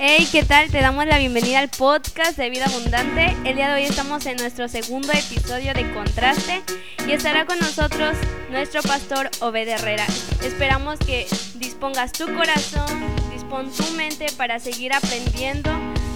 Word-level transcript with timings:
Hey, 0.00 0.28
¿qué 0.30 0.44
tal? 0.44 0.70
Te 0.70 0.80
damos 0.80 1.06
la 1.06 1.18
bienvenida 1.18 1.58
al 1.58 1.70
podcast 1.70 2.36
de 2.36 2.48
Vida 2.50 2.66
Abundante. 2.66 3.36
El 3.44 3.56
día 3.56 3.68
de 3.68 3.82
hoy 3.82 3.82
estamos 3.82 4.24
en 4.26 4.36
nuestro 4.36 4.68
segundo 4.68 5.12
episodio 5.12 5.74
de 5.74 5.92
Contraste 5.92 6.62
y 7.04 7.10
estará 7.10 7.46
con 7.46 7.58
nosotros 7.58 8.16
nuestro 8.48 8.80
pastor 8.82 9.28
Obed 9.40 9.66
Herrera. 9.66 10.06
Esperamos 10.44 11.00
que 11.00 11.26
dispongas 11.56 12.12
tu 12.12 12.32
corazón, 12.32 12.86
dispon 13.32 13.72
tu 13.72 13.82
mente 13.94 14.26
para 14.36 14.60
seguir 14.60 14.92
aprendiendo 14.92 15.68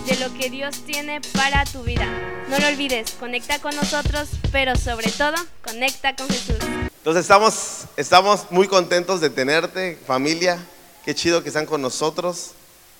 de 0.06 0.16
lo 0.20 0.32
que 0.34 0.48
Dios 0.48 0.84
tiene 0.86 1.20
para 1.34 1.64
tu 1.64 1.82
vida. 1.82 2.06
No 2.50 2.60
lo 2.60 2.68
olvides, 2.68 3.10
conecta 3.18 3.58
con 3.58 3.74
nosotros, 3.74 4.28
pero 4.52 4.76
sobre 4.76 5.10
todo, 5.10 5.34
conecta 5.64 6.14
con 6.14 6.28
Jesús. 6.28 6.54
Entonces 6.98 7.22
estamos, 7.22 7.86
estamos 7.96 8.46
muy 8.50 8.68
contentos 8.68 9.20
de 9.20 9.28
tenerte, 9.28 9.98
familia. 10.06 10.64
Qué 11.04 11.16
chido 11.16 11.42
que 11.42 11.48
están 11.48 11.66
con 11.66 11.82
nosotros. 11.82 12.52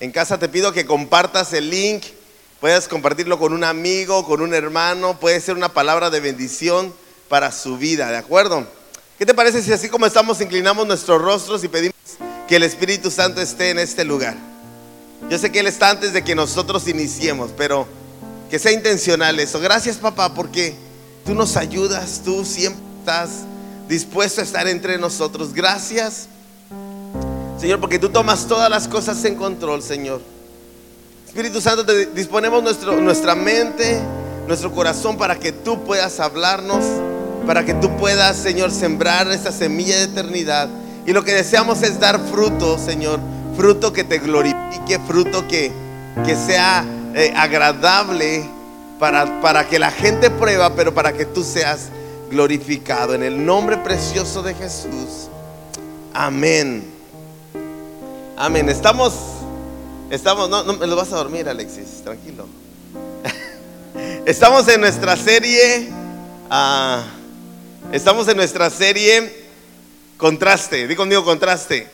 En 0.02 0.10
casa 0.10 0.36
te 0.36 0.48
pido 0.48 0.72
que 0.72 0.84
compartas 0.84 1.52
el 1.52 1.70
link, 1.70 2.02
puedes 2.60 2.88
compartirlo 2.88 3.38
con 3.38 3.52
un 3.52 3.62
amigo, 3.62 4.24
con 4.24 4.40
un 4.40 4.52
hermano, 4.52 5.20
puede 5.20 5.40
ser 5.40 5.54
una 5.54 5.72
palabra 5.72 6.10
de 6.10 6.18
bendición 6.18 6.92
para 7.28 7.52
su 7.52 7.78
vida, 7.78 8.10
¿de 8.10 8.16
acuerdo? 8.16 8.66
¿Qué 9.16 9.24
te 9.24 9.32
parece 9.32 9.62
si 9.62 9.72
así 9.72 9.88
como 9.88 10.04
estamos 10.04 10.40
inclinamos 10.40 10.88
nuestros 10.88 11.22
rostros 11.22 11.62
y 11.62 11.68
pedimos 11.68 11.94
que 12.48 12.56
el 12.56 12.64
Espíritu 12.64 13.12
Santo 13.12 13.40
esté 13.40 13.70
en 13.70 13.78
este 13.78 14.04
lugar? 14.04 14.36
Yo 15.30 15.38
sé 15.38 15.52
que 15.52 15.60
Él 15.60 15.68
está 15.68 15.90
antes 15.90 16.12
de 16.12 16.24
que 16.24 16.34
nosotros 16.34 16.88
iniciemos, 16.88 17.52
pero 17.56 17.86
que 18.50 18.58
sea 18.58 18.72
intencional 18.72 19.38
eso. 19.38 19.60
Gracias 19.60 19.98
papá 19.98 20.34
porque 20.34 20.74
tú 21.24 21.32
nos 21.32 21.56
ayudas, 21.56 22.22
tú 22.24 22.44
siempre 22.44 22.82
estás 22.98 23.44
dispuesto 23.86 24.40
a 24.40 24.44
estar 24.44 24.66
entre 24.66 24.98
nosotros. 24.98 25.54
Gracias 25.54 26.26
Señor, 27.62 27.78
porque 27.78 28.00
tú 28.00 28.08
tomas 28.08 28.48
todas 28.48 28.68
las 28.68 28.88
cosas 28.88 29.24
en 29.24 29.36
control, 29.36 29.84
Señor. 29.84 30.20
Espíritu 31.24 31.60
Santo, 31.60 31.86
te 31.86 32.06
disponemos 32.06 32.60
nuestra 33.00 33.36
mente, 33.36 34.00
nuestro 34.48 34.72
corazón 34.72 35.16
para 35.16 35.38
que 35.38 35.52
tú 35.52 35.84
puedas 35.84 36.18
hablarnos, 36.18 36.84
para 37.46 37.64
que 37.64 37.72
tú 37.74 37.96
puedas, 37.98 38.36
Señor, 38.36 38.72
sembrar 38.72 39.30
esta 39.30 39.52
semilla 39.52 39.96
de 39.98 40.02
eternidad. 40.02 40.68
Y 41.06 41.12
lo 41.12 41.22
que 41.22 41.34
deseamos 41.34 41.82
es 41.82 42.00
dar 42.00 42.18
fruto, 42.32 42.78
Señor, 42.78 43.20
fruto 43.56 43.92
que 43.92 44.02
te 44.02 44.18
glorifique, 44.18 44.98
fruto 45.06 45.46
que, 45.46 45.70
que 46.26 46.34
sea 46.34 46.84
eh, 47.14 47.32
agradable 47.36 48.44
para, 48.98 49.40
para 49.40 49.68
que 49.68 49.78
la 49.78 49.92
gente 49.92 50.30
prueba, 50.30 50.74
pero 50.74 50.92
para 50.92 51.12
que 51.12 51.26
tú 51.26 51.44
seas 51.44 51.90
glorificado. 52.28 53.14
En 53.14 53.22
el 53.22 53.46
nombre 53.46 53.76
precioso 53.76 54.42
de 54.42 54.52
Jesús. 54.54 55.28
Amén. 56.12 56.91
Amén. 58.36 58.68
Estamos, 58.68 59.14
estamos, 60.10 60.48
no, 60.48 60.64
no 60.64 60.74
me 60.74 60.86
lo 60.86 60.96
vas 60.96 61.12
a 61.12 61.16
dormir, 61.16 61.48
Alexis, 61.48 62.02
tranquilo. 62.02 62.46
Estamos 64.26 64.66
en 64.68 64.80
nuestra 64.80 65.16
serie, 65.16 65.88
ah, 66.48 67.02
estamos 67.92 68.28
en 68.28 68.36
nuestra 68.36 68.70
serie 68.70 69.42
Contraste. 70.22 70.86
Di 70.86 70.94
conmigo 70.94 71.24
contraste. 71.24 71.88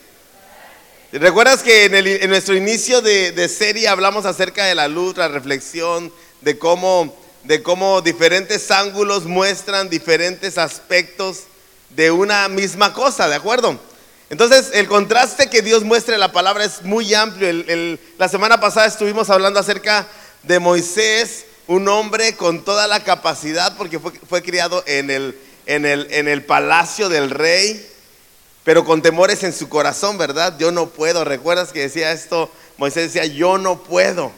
¿Recuerdas 1.13 1.63
que 1.63 1.87
en, 1.87 2.29
nuestro 2.29 2.55
inicio 2.55 3.01
de, 3.01 3.49
serie 3.49 3.89
hablamos 3.89 4.27
acerca 4.27 4.67
de 4.67 4.75
la 4.75 4.87
luz, 4.87 5.17
la 5.17 5.29
reflexión, 5.29 6.13
de 6.43 6.59
cómo, 6.59 7.17
de 7.45 7.63
cómo 7.63 8.03
diferentes 8.03 8.71
ángulos 8.71 9.25
muestran 9.25 9.89
diferentes 9.89 10.59
aspectos 10.59 11.45
de 11.89 12.11
una 12.11 12.49
misma 12.49 12.93
cosa, 12.93 13.29
¿de 13.29 13.37
acuerdo? 13.37 13.81
Entonces, 14.31 14.71
el 14.75 14.87
contraste 14.89 15.49
que 15.49 15.63
Dios 15.63 15.85
muestra 15.85 16.15
en 16.15 16.21
la 16.21 16.33
palabra 16.33 16.65
es 16.65 16.83
muy 16.83 17.15
amplio. 17.15 17.51
la 18.19 18.29
semana 18.29 18.61
pasada 18.61 18.87
estuvimos 18.87 19.31
hablando 19.31 19.59
acerca 19.59 20.07
de 20.43 20.59
Moisés, 20.59 21.47
un 21.67 21.89
hombre 21.89 22.35
con 22.37 22.65
toda 22.65 22.87
la 22.87 23.03
capacidad, 23.05 23.77
porque 23.77 23.99
fue, 23.99 24.43
criado 24.43 24.85
en 24.87 25.11
el, 25.11 25.39
en, 25.67 25.87
en 25.87 26.29
el 26.29 26.45
palacio 26.45 27.09
del 27.09 27.31
rey, 27.31 27.87
pero 28.65 28.85
con 28.85 29.01
temores 29.01 29.45
en 29.45 29.55
su 29.55 29.71
corazón, 29.71 30.19
¿verdad? 30.19 30.57
Yo 30.59 30.73
no 30.73 30.91
puedo. 30.91 31.25
¿Recuerdas 31.25 31.73
que 31.73 31.81
decía 31.81 32.13
esto? 32.13 32.51
Moisés 32.77 33.13
decía, 33.13 33.25
yo 33.25 33.57
no 33.57 33.83
puedo. 33.83 34.31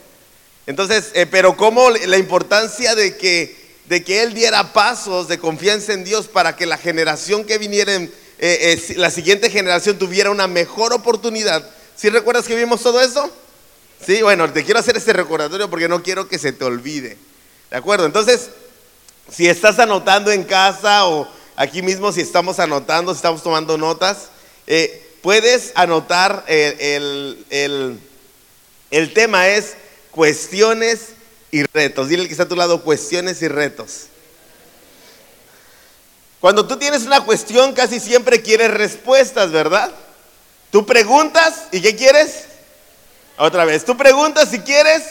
Entonces, 0.67 1.11
eh, 1.15 1.27
pero 1.27 1.57
cómo 1.57 1.91
la 1.91 2.17
importancia 2.17 2.95
de 2.95 3.17
que, 3.17 3.57
de 3.87 4.05
que 4.05 4.23
él 4.23 4.35
diera 4.35 4.73
pasos 4.73 5.27
de 5.27 5.41
confianza 5.41 5.93
en 5.93 6.05
Dios 6.05 6.29
para 6.29 6.55
que 6.55 6.65
la 6.65 6.79
generación 6.79 7.45
que 7.45 7.59
viniera 7.59 7.95
en 7.95 8.13
eh, 8.43 8.81
eh, 8.89 8.95
la 8.97 9.11
siguiente 9.11 9.51
generación 9.51 9.99
tuviera 9.99 10.31
una 10.31 10.47
mejor 10.47 10.95
oportunidad. 10.95 11.63
¿Sí 11.95 12.09
recuerdas 12.09 12.47
que 12.47 12.57
vimos 12.57 12.83
todo 12.83 13.03
eso? 13.03 13.31
Sí, 14.05 14.23
bueno, 14.23 14.51
te 14.51 14.65
quiero 14.65 14.81
hacer 14.81 14.97
este 14.97 15.13
recordatorio 15.13 15.69
porque 15.69 15.89
no 15.89 16.03
quiero 16.03 16.27
que 16.27 16.39
se 16.39 16.53
te 16.53 16.65
olvide. 16.65 17.19
¿De 17.71 17.77
acuerdo? 17.77 18.07
Entonces, 18.07 18.49
si 19.31 19.47
estás 19.47 19.79
anotando 19.79 20.33
en 20.33 20.45
casa 20.45 21.07
o 21.07 21.29
aquí 21.55 21.83
mismo, 21.83 22.13
si 22.13 22.23
estamos 22.23 22.59
anotando, 22.59 23.13
si 23.13 23.19
estamos 23.19 23.43
tomando 23.43 23.77
notas, 23.77 24.31
eh, 24.67 25.07
puedes 25.21 25.73
anotar 25.75 26.43
el, 26.49 27.45
el 28.91 29.13
tema 29.13 29.49
es 29.49 29.75
cuestiones 30.11 31.09
y 31.51 31.65
retos. 31.75 32.09
Dile 32.09 32.25
que 32.25 32.33
está 32.33 32.45
a 32.45 32.49
tu 32.49 32.57
lado, 32.57 32.83
cuestiones 32.83 33.43
y 33.43 33.49
retos. 33.49 34.07
Cuando 36.41 36.67
tú 36.67 36.79
tienes 36.79 37.03
una 37.03 37.25
cuestión, 37.25 37.75
casi 37.75 38.01
siempre 38.01 38.41
quieres 38.41 38.71
respuestas, 38.71 39.51
¿verdad? 39.53 39.91
Tú 40.71 40.87
preguntas 40.87 41.65
y 41.71 41.83
¿qué 41.83 41.97
quieres? 41.97 42.45
Otra 43.37 43.65
vez, 43.65 43.85
tú 43.85 43.97
preguntas 43.97 44.49
si 44.51 44.61
quieres. 44.61 45.03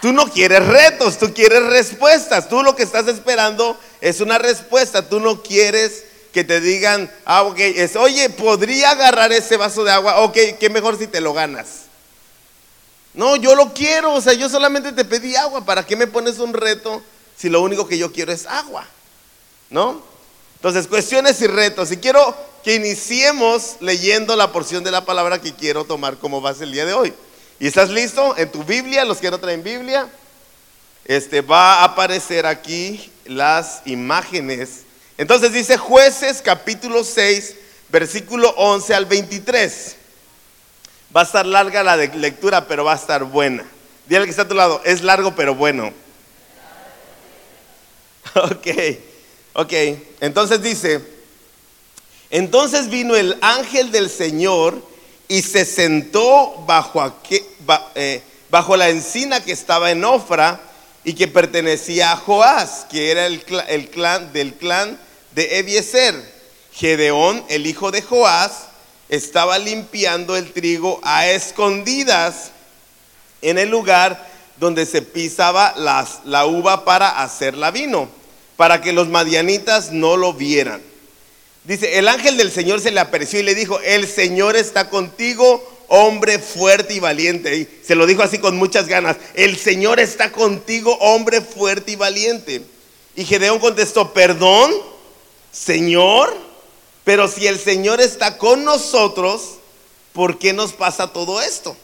Tú 0.00 0.12
no 0.12 0.30
quieres 0.30 0.66
retos, 0.66 1.18
tú 1.18 1.34
quieres 1.34 1.62
respuestas. 1.64 2.48
Tú 2.48 2.62
lo 2.62 2.74
que 2.74 2.84
estás 2.84 3.06
esperando 3.06 3.78
es 4.00 4.20
una 4.20 4.38
respuesta. 4.38 5.08
Tú 5.08 5.20
no 5.20 5.42
quieres 5.42 6.04
que 6.32 6.44
te 6.44 6.60
digan, 6.60 7.10
ah, 7.24 7.42
ok, 7.42 7.58
es, 7.58 7.96
oye, 7.96 8.30
¿podría 8.30 8.92
agarrar 8.92 9.32
ese 9.32 9.56
vaso 9.56 9.84
de 9.84 9.90
agua? 9.90 10.20
Ok, 10.20 10.36
qué 10.58 10.70
mejor 10.70 10.96
si 10.98 11.06
te 11.06 11.20
lo 11.20 11.34
ganas. 11.34 11.82
No, 13.12 13.36
yo 13.36 13.54
lo 13.56 13.74
quiero, 13.74 14.14
o 14.14 14.20
sea, 14.20 14.32
yo 14.32 14.48
solamente 14.48 14.92
te 14.92 15.04
pedí 15.04 15.36
agua. 15.36 15.64
¿Para 15.64 15.84
qué 15.84 15.96
me 15.96 16.06
pones 16.06 16.38
un 16.38 16.54
reto 16.54 17.02
si 17.36 17.48
lo 17.48 17.60
único 17.60 17.86
que 17.86 17.98
yo 17.98 18.12
quiero 18.12 18.32
es 18.32 18.46
agua? 18.46 18.86
¿No? 19.70 20.02
Entonces, 20.56 20.86
cuestiones 20.86 21.40
y 21.40 21.46
retos. 21.46 21.90
Y 21.90 21.96
quiero 21.96 22.36
que 22.62 22.74
iniciemos 22.74 23.76
leyendo 23.80 24.36
la 24.36 24.52
porción 24.52 24.84
de 24.84 24.90
la 24.90 25.04
palabra 25.04 25.40
que 25.40 25.54
quiero 25.54 25.84
tomar 25.84 26.18
como 26.18 26.40
base 26.40 26.64
el 26.64 26.72
día 26.72 26.84
de 26.84 26.92
hoy. 26.92 27.14
¿Y 27.58 27.66
estás 27.66 27.88
listo? 27.88 28.36
En 28.36 28.50
tu 28.50 28.64
Biblia, 28.64 29.04
los 29.04 29.18
que 29.18 29.30
no 29.30 29.38
traen 29.38 29.62
Biblia, 29.62 30.08
este, 31.04 31.40
va 31.40 31.76
a 31.76 31.84
aparecer 31.84 32.46
aquí 32.46 33.10
las 33.24 33.82
imágenes. 33.86 34.82
Entonces 35.16 35.52
dice 35.52 35.76
jueces 35.76 36.42
capítulo 36.42 37.04
6, 37.04 37.56
versículo 37.88 38.50
11 38.56 38.94
al 38.94 39.06
23. 39.06 39.96
Va 41.14 41.22
a 41.22 41.24
estar 41.24 41.46
larga 41.46 41.82
la 41.82 41.96
lectura, 41.96 42.66
pero 42.66 42.84
va 42.84 42.92
a 42.92 42.96
estar 42.96 43.24
buena. 43.24 43.64
Dile 44.06 44.24
que 44.24 44.30
está 44.30 44.42
a 44.42 44.48
tu 44.48 44.54
lado, 44.54 44.80
es 44.84 45.02
largo 45.02 45.34
pero 45.34 45.54
bueno. 45.54 45.92
Ok. 48.34 49.09
Ok, 49.52 49.72
entonces 50.20 50.62
dice, 50.62 51.00
entonces 52.30 52.88
vino 52.88 53.16
el 53.16 53.36
ángel 53.40 53.90
del 53.90 54.08
Señor 54.08 54.80
y 55.26 55.42
se 55.42 55.64
sentó 55.64 56.64
bajo, 56.66 57.12
eh, 57.96 58.22
bajo 58.48 58.76
la 58.76 58.90
encina 58.90 59.42
que 59.42 59.50
estaba 59.50 59.90
en 59.90 60.04
Ofra 60.04 60.60
y 61.02 61.14
que 61.14 61.26
pertenecía 61.26 62.12
a 62.12 62.16
Joás, 62.16 62.86
que 62.88 63.10
era 63.10 63.26
el, 63.26 63.42
clan 63.90 64.32
del 64.32 64.54
clan 64.54 64.98
de 65.32 65.58
Ebiezer. 65.58 66.40
Gedeón, 66.72 67.44
el 67.48 67.66
hijo 67.66 67.90
de 67.90 68.02
Joás, 68.02 68.68
estaba 69.08 69.58
limpiando 69.58 70.36
el 70.36 70.52
trigo 70.52 71.00
a 71.02 71.26
escondidas 71.26 72.52
en 73.42 73.58
el 73.58 73.68
lugar 73.68 74.30
donde 74.58 74.86
se 74.86 75.02
pisaba 75.02 75.74
las, 75.76 76.20
la 76.24 76.46
uva 76.46 76.84
para 76.84 77.20
hacerla 77.20 77.72
vino 77.72 78.19
para 78.60 78.82
que 78.82 78.92
los 78.92 79.08
madianitas 79.08 79.90
no 79.90 80.18
lo 80.18 80.34
vieran. 80.34 80.82
Dice, 81.64 81.98
el 81.98 82.06
ángel 82.08 82.36
del 82.36 82.52
Señor 82.52 82.82
se 82.82 82.90
le 82.90 83.00
apareció 83.00 83.40
y 83.40 83.42
le 83.42 83.54
dijo, 83.54 83.80
el 83.80 84.06
Señor 84.06 84.54
está 84.54 84.90
contigo, 84.90 85.66
hombre 85.88 86.38
fuerte 86.38 86.92
y 86.92 87.00
valiente. 87.00 87.56
Y 87.56 87.68
se 87.82 87.94
lo 87.94 88.04
dijo 88.04 88.22
así 88.22 88.36
con 88.38 88.58
muchas 88.58 88.86
ganas, 88.86 89.16
el 89.32 89.56
Señor 89.56 89.98
está 89.98 90.30
contigo, 90.30 90.94
hombre 91.00 91.40
fuerte 91.40 91.92
y 91.92 91.96
valiente. 91.96 92.60
Y 93.16 93.24
Gedeón 93.24 93.60
contestó, 93.60 94.12
perdón, 94.12 94.70
Señor, 95.50 96.30
pero 97.02 97.28
si 97.28 97.46
el 97.46 97.58
Señor 97.58 98.02
está 98.02 98.36
con 98.36 98.62
nosotros, 98.62 99.54
¿por 100.12 100.38
qué 100.38 100.52
nos 100.52 100.74
pasa 100.74 101.14
todo 101.14 101.40
esto? 101.40 101.74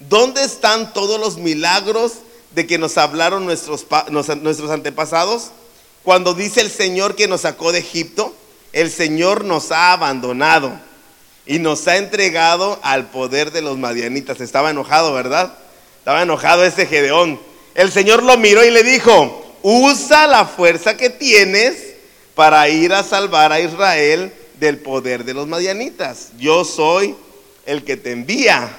¿Dónde 0.00 0.42
están 0.42 0.92
todos 0.92 1.20
los 1.20 1.36
milagros 1.36 2.14
de 2.50 2.66
que 2.66 2.78
nos 2.78 2.98
hablaron 2.98 3.44
nuestros, 3.44 3.86
nuestros 4.10 4.72
antepasados? 4.72 5.52
Cuando 6.02 6.34
dice 6.34 6.60
el 6.60 6.70
Señor 6.70 7.14
que 7.14 7.28
nos 7.28 7.42
sacó 7.42 7.72
de 7.72 7.80
Egipto, 7.80 8.34
el 8.72 8.90
Señor 8.90 9.44
nos 9.44 9.72
ha 9.72 9.92
abandonado 9.92 10.72
y 11.46 11.58
nos 11.58 11.86
ha 11.88 11.96
entregado 11.96 12.78
al 12.82 13.10
poder 13.10 13.50
de 13.50 13.62
los 13.62 13.76
madianitas. 13.76 14.40
Estaba 14.40 14.70
enojado, 14.70 15.12
¿verdad? 15.12 15.54
Estaba 15.98 16.22
enojado 16.22 16.64
ese 16.64 16.86
Gedeón. 16.86 17.40
El 17.74 17.90
Señor 17.90 18.22
lo 18.22 18.36
miró 18.36 18.64
y 18.64 18.70
le 18.70 18.82
dijo, 18.82 19.56
usa 19.62 20.26
la 20.26 20.46
fuerza 20.46 20.96
que 20.96 21.10
tienes 21.10 21.94
para 22.34 22.68
ir 22.68 22.92
a 22.92 23.02
salvar 23.02 23.52
a 23.52 23.60
Israel 23.60 24.32
del 24.58 24.78
poder 24.78 25.24
de 25.24 25.34
los 25.34 25.46
madianitas. 25.46 26.28
Yo 26.38 26.64
soy 26.64 27.14
el 27.66 27.84
que 27.84 27.96
te 27.96 28.12
envía. 28.12 28.70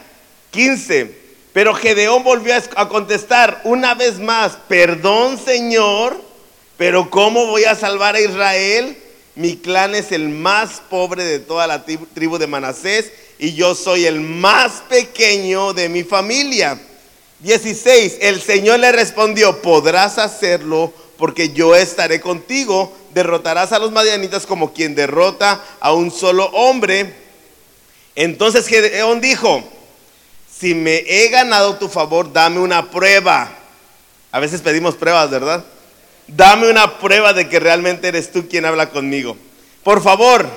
15. 0.51 1.19
Pero 1.53 1.74
Gedeón 1.74 2.24
volvió 2.24 2.53
a 2.75 2.89
contestar 2.89 3.62
una 3.65 3.94
vez 3.94 4.19
más, 4.19 4.57
perdón 4.67 5.38
Señor, 5.38 6.31
pero 6.81 7.12
¿cómo 7.12 7.45
voy 7.45 7.66
a 7.66 7.75
salvar 7.75 8.16
a 8.16 8.22
Israel? 8.22 8.98
Mi 9.36 9.56
clan 9.56 9.94
es 9.94 10.12
el 10.12 10.30
más 10.30 10.81
pobre 10.89 11.24
de 11.24 11.38
toda 11.38 11.68
la 11.68 11.86
tribu 11.86 12.39
de 12.39 12.48
Manasés 12.48 13.12
y 13.38 13.54
yo 13.54 13.75
soy 13.75 14.07
el 14.07 14.19
más 14.19 14.81
pequeño 14.89 15.74
de 15.74 15.89
mi 15.89 16.04
familia. 16.04 16.80
16. 17.42 18.18
El 18.22 18.42
Señor 18.42 18.80
le 18.80 18.92
respondió, 18.92 19.62
podrás 19.62 20.18
hacerlo 20.18 20.92
porque 21.18 21.50
yo 21.50 21.75
estaré 21.75 22.19
contigo. 22.19 22.92
Derrotarás 23.13 23.74
a 23.74 23.77
los 23.77 23.92
madianitas 23.92 24.48
como 24.48 24.74
quien 24.74 24.95
derrota 24.95 25.63
a 25.80 25.94
un 25.94 26.10
solo 26.10 26.45
hombre. 26.45 27.13
Entonces 28.16 28.66
Gedeón 28.66 29.22
dijo, 29.22 29.63
si 30.51 30.74
me 30.74 31.04
he 31.07 31.27
ganado 31.27 31.75
tu 31.75 31.88
favor, 31.88 32.34
dame 32.34 32.60
una 32.60 32.89
prueba. 32.89 33.56
A 34.31 34.39
veces 34.39 34.62
pedimos 34.62 34.95
pruebas, 34.95 35.30
¿verdad? 35.30 35.63
Dame 36.36 36.69
una 36.69 37.00
prueba 37.00 37.33
de 37.33 37.50
que 37.50 37.60
realmente 37.60 38.07
eres 38.07 38.31
tú 38.31 38.48
quien 38.48 38.66
habla 38.66 38.89
conmigo. 38.89 39.36
Por 39.83 40.01
favor, 40.01 40.48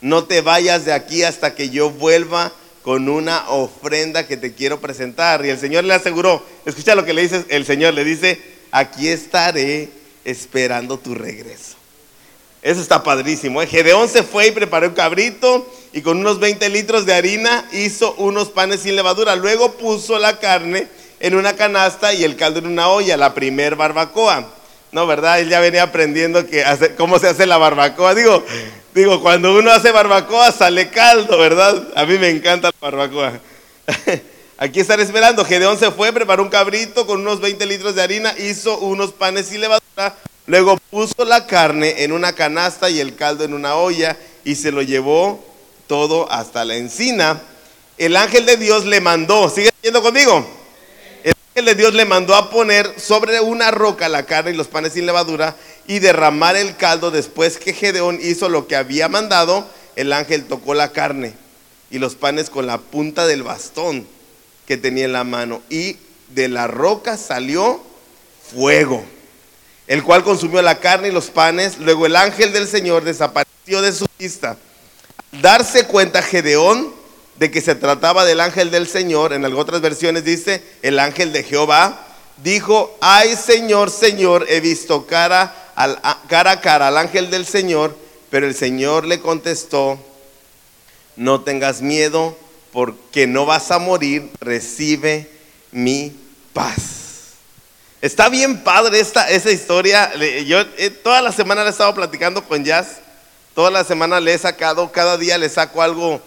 no 0.00 0.24
te 0.24 0.40
vayas 0.40 0.84
de 0.84 0.92
aquí 0.92 1.22
hasta 1.22 1.54
que 1.54 1.70
yo 1.70 1.90
vuelva 1.90 2.52
con 2.82 3.08
una 3.08 3.48
ofrenda 3.48 4.26
que 4.26 4.36
te 4.36 4.54
quiero 4.54 4.80
presentar. 4.80 5.44
Y 5.44 5.50
el 5.50 5.58
Señor 5.58 5.84
le 5.84 5.94
aseguró, 5.94 6.44
escucha 6.64 6.94
lo 6.94 7.04
que 7.04 7.12
le 7.12 7.22
dice 7.22 7.44
el 7.48 7.64
Señor, 7.64 7.94
le 7.94 8.04
dice, 8.04 8.40
aquí 8.72 9.08
estaré 9.08 9.90
esperando 10.24 10.98
tu 10.98 11.14
regreso. 11.14 11.76
Eso 12.62 12.80
está 12.80 13.04
padrísimo. 13.04 13.62
¿eh? 13.62 13.66
Gedeón 13.68 14.08
se 14.08 14.24
fue 14.24 14.48
y 14.48 14.50
preparó 14.50 14.88
un 14.88 14.94
cabrito 14.94 15.72
y 15.92 16.02
con 16.02 16.18
unos 16.18 16.40
20 16.40 16.68
litros 16.68 17.06
de 17.06 17.14
harina 17.14 17.68
hizo 17.72 18.12
unos 18.14 18.48
panes 18.48 18.80
sin 18.80 18.96
levadura. 18.96 19.36
Luego 19.36 19.72
puso 19.72 20.18
la 20.18 20.40
carne 20.40 20.88
en 21.20 21.36
una 21.36 21.54
canasta 21.54 22.12
y 22.12 22.24
el 22.24 22.34
caldo 22.34 22.58
en 22.58 22.66
una 22.66 22.88
olla, 22.88 23.16
la 23.16 23.34
primer 23.34 23.76
barbacoa. 23.76 24.55
No, 24.96 25.06
¿verdad? 25.06 25.40
Él 25.40 25.50
ya 25.50 25.60
venía 25.60 25.82
aprendiendo 25.82 26.46
que 26.46 26.64
cómo 26.96 27.18
se 27.18 27.28
hace 27.28 27.44
la 27.44 27.58
barbacoa. 27.58 28.14
Digo, 28.14 28.42
digo, 28.94 29.20
cuando 29.20 29.54
uno 29.54 29.70
hace 29.70 29.92
barbacoa 29.92 30.50
sale 30.52 30.88
caldo, 30.88 31.36
¿verdad? 31.36 31.86
A 31.94 32.06
mí 32.06 32.16
me 32.16 32.30
encanta 32.30 32.68
la 32.68 32.74
barbacoa. 32.80 33.38
Aquí 34.56 34.80
están 34.80 34.98
esperando. 35.00 35.44
Gedeón 35.44 35.78
se 35.78 35.90
fue, 35.90 36.14
preparó 36.14 36.42
un 36.42 36.48
cabrito 36.48 37.06
con 37.06 37.20
unos 37.20 37.42
20 37.42 37.66
litros 37.66 37.94
de 37.94 38.00
harina, 38.00 38.32
hizo 38.38 38.78
unos 38.78 39.12
panes 39.12 39.48
sin 39.48 39.60
levadura. 39.60 40.16
Luego 40.46 40.78
puso 40.90 41.26
la 41.26 41.46
carne 41.46 42.02
en 42.02 42.12
una 42.12 42.32
canasta 42.32 42.88
y 42.88 42.98
el 42.98 43.16
caldo 43.16 43.44
en 43.44 43.52
una 43.52 43.74
olla 43.74 44.16
y 44.44 44.54
se 44.54 44.72
lo 44.72 44.80
llevó 44.80 45.44
todo 45.88 46.26
hasta 46.32 46.64
la 46.64 46.76
encina. 46.76 47.42
El 47.98 48.16
ángel 48.16 48.46
de 48.46 48.56
Dios 48.56 48.86
le 48.86 49.02
mandó, 49.02 49.50
¿sigue 49.50 49.68
yendo 49.82 50.00
conmigo? 50.00 50.55
De 51.64 51.74
Dios 51.74 51.94
le 51.94 52.04
mandó 52.04 52.34
a 52.34 52.50
poner 52.50 53.00
sobre 53.00 53.40
una 53.40 53.70
roca 53.70 54.10
la 54.10 54.26
carne 54.26 54.50
y 54.50 54.54
los 54.54 54.66
panes 54.66 54.92
sin 54.92 55.06
levadura 55.06 55.56
y 55.86 56.00
derramar 56.00 56.54
el 56.54 56.76
caldo 56.76 57.10
después 57.10 57.56
que 57.56 57.72
Gedeón 57.72 58.18
hizo 58.20 58.50
lo 58.50 58.66
que 58.66 58.76
había 58.76 59.08
mandado. 59.08 59.66
El 59.96 60.12
ángel 60.12 60.44
tocó 60.44 60.74
la 60.74 60.92
carne 60.92 61.34
y 61.90 61.98
los 61.98 62.14
panes 62.14 62.50
con 62.50 62.66
la 62.66 62.76
punta 62.76 63.26
del 63.26 63.42
bastón 63.42 64.06
que 64.66 64.76
tenía 64.76 65.06
en 65.06 65.14
la 65.14 65.24
mano 65.24 65.62
y 65.70 65.96
de 66.28 66.48
la 66.48 66.66
roca 66.66 67.16
salió 67.16 67.80
fuego, 68.52 69.02
el 69.86 70.02
cual 70.02 70.24
consumió 70.24 70.60
la 70.60 70.78
carne 70.80 71.08
y 71.08 71.12
los 71.12 71.30
panes. 71.30 71.78
Luego 71.78 72.04
el 72.04 72.16
ángel 72.16 72.52
del 72.52 72.68
Señor 72.68 73.02
desapareció 73.02 73.80
de 73.80 73.92
su 73.92 74.04
vista. 74.18 74.58
darse 75.40 75.86
cuenta 75.86 76.20
Gedeón 76.20 76.95
de 77.38 77.50
que 77.50 77.60
se 77.60 77.74
trataba 77.74 78.24
del 78.24 78.40
ángel 78.40 78.70
del 78.70 78.86
Señor, 78.86 79.32
en 79.32 79.44
algunas 79.44 79.64
otras 79.64 79.80
versiones 79.80 80.24
dice 80.24 80.62
el 80.82 80.98
ángel 80.98 81.32
de 81.32 81.42
Jehová, 81.42 82.06
dijo, 82.42 82.96
ay 83.00 83.36
Señor, 83.36 83.90
Señor, 83.90 84.46
he 84.48 84.60
visto 84.60 85.06
cara, 85.06 85.72
al, 85.74 86.00
cara 86.28 86.52
a 86.52 86.60
cara 86.60 86.88
al 86.88 86.96
ángel 86.96 87.30
del 87.30 87.46
Señor, 87.46 87.96
pero 88.30 88.46
el 88.46 88.54
Señor 88.54 89.04
le 89.04 89.20
contestó, 89.20 89.98
no 91.16 91.42
tengas 91.42 91.82
miedo, 91.82 92.36
porque 92.72 93.26
no 93.26 93.46
vas 93.46 93.70
a 93.70 93.78
morir, 93.78 94.30
recibe 94.40 95.30
mi 95.72 96.14
paz. 96.52 96.96
Está 98.02 98.28
bien 98.28 98.62
padre 98.62 99.00
esta, 99.00 99.30
esa 99.30 99.50
historia. 99.50 100.14
Yo 100.44 100.60
eh, 100.76 100.90
toda 100.90 101.22
la 101.22 101.32
semana 101.32 101.62
le 101.62 101.68
he 101.68 101.70
estado 101.70 101.94
platicando 101.94 102.44
con 102.44 102.64
Jazz. 102.64 102.98
Toda 103.54 103.70
la 103.70 103.84
semana 103.84 104.20
le 104.20 104.34
he 104.34 104.38
sacado, 104.38 104.92
cada 104.92 105.16
día 105.16 105.38
le 105.38 105.48
saco 105.48 105.80
algo 105.80 106.20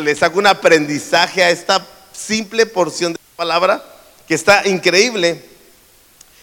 le 0.00 0.14
saco 0.16 0.38
un 0.38 0.46
aprendizaje 0.46 1.42
a 1.42 1.50
esta 1.50 1.86
simple 2.12 2.66
porción 2.66 3.12
de 3.12 3.18
palabra 3.36 3.84
que 4.26 4.34
está 4.34 4.66
increíble. 4.66 5.42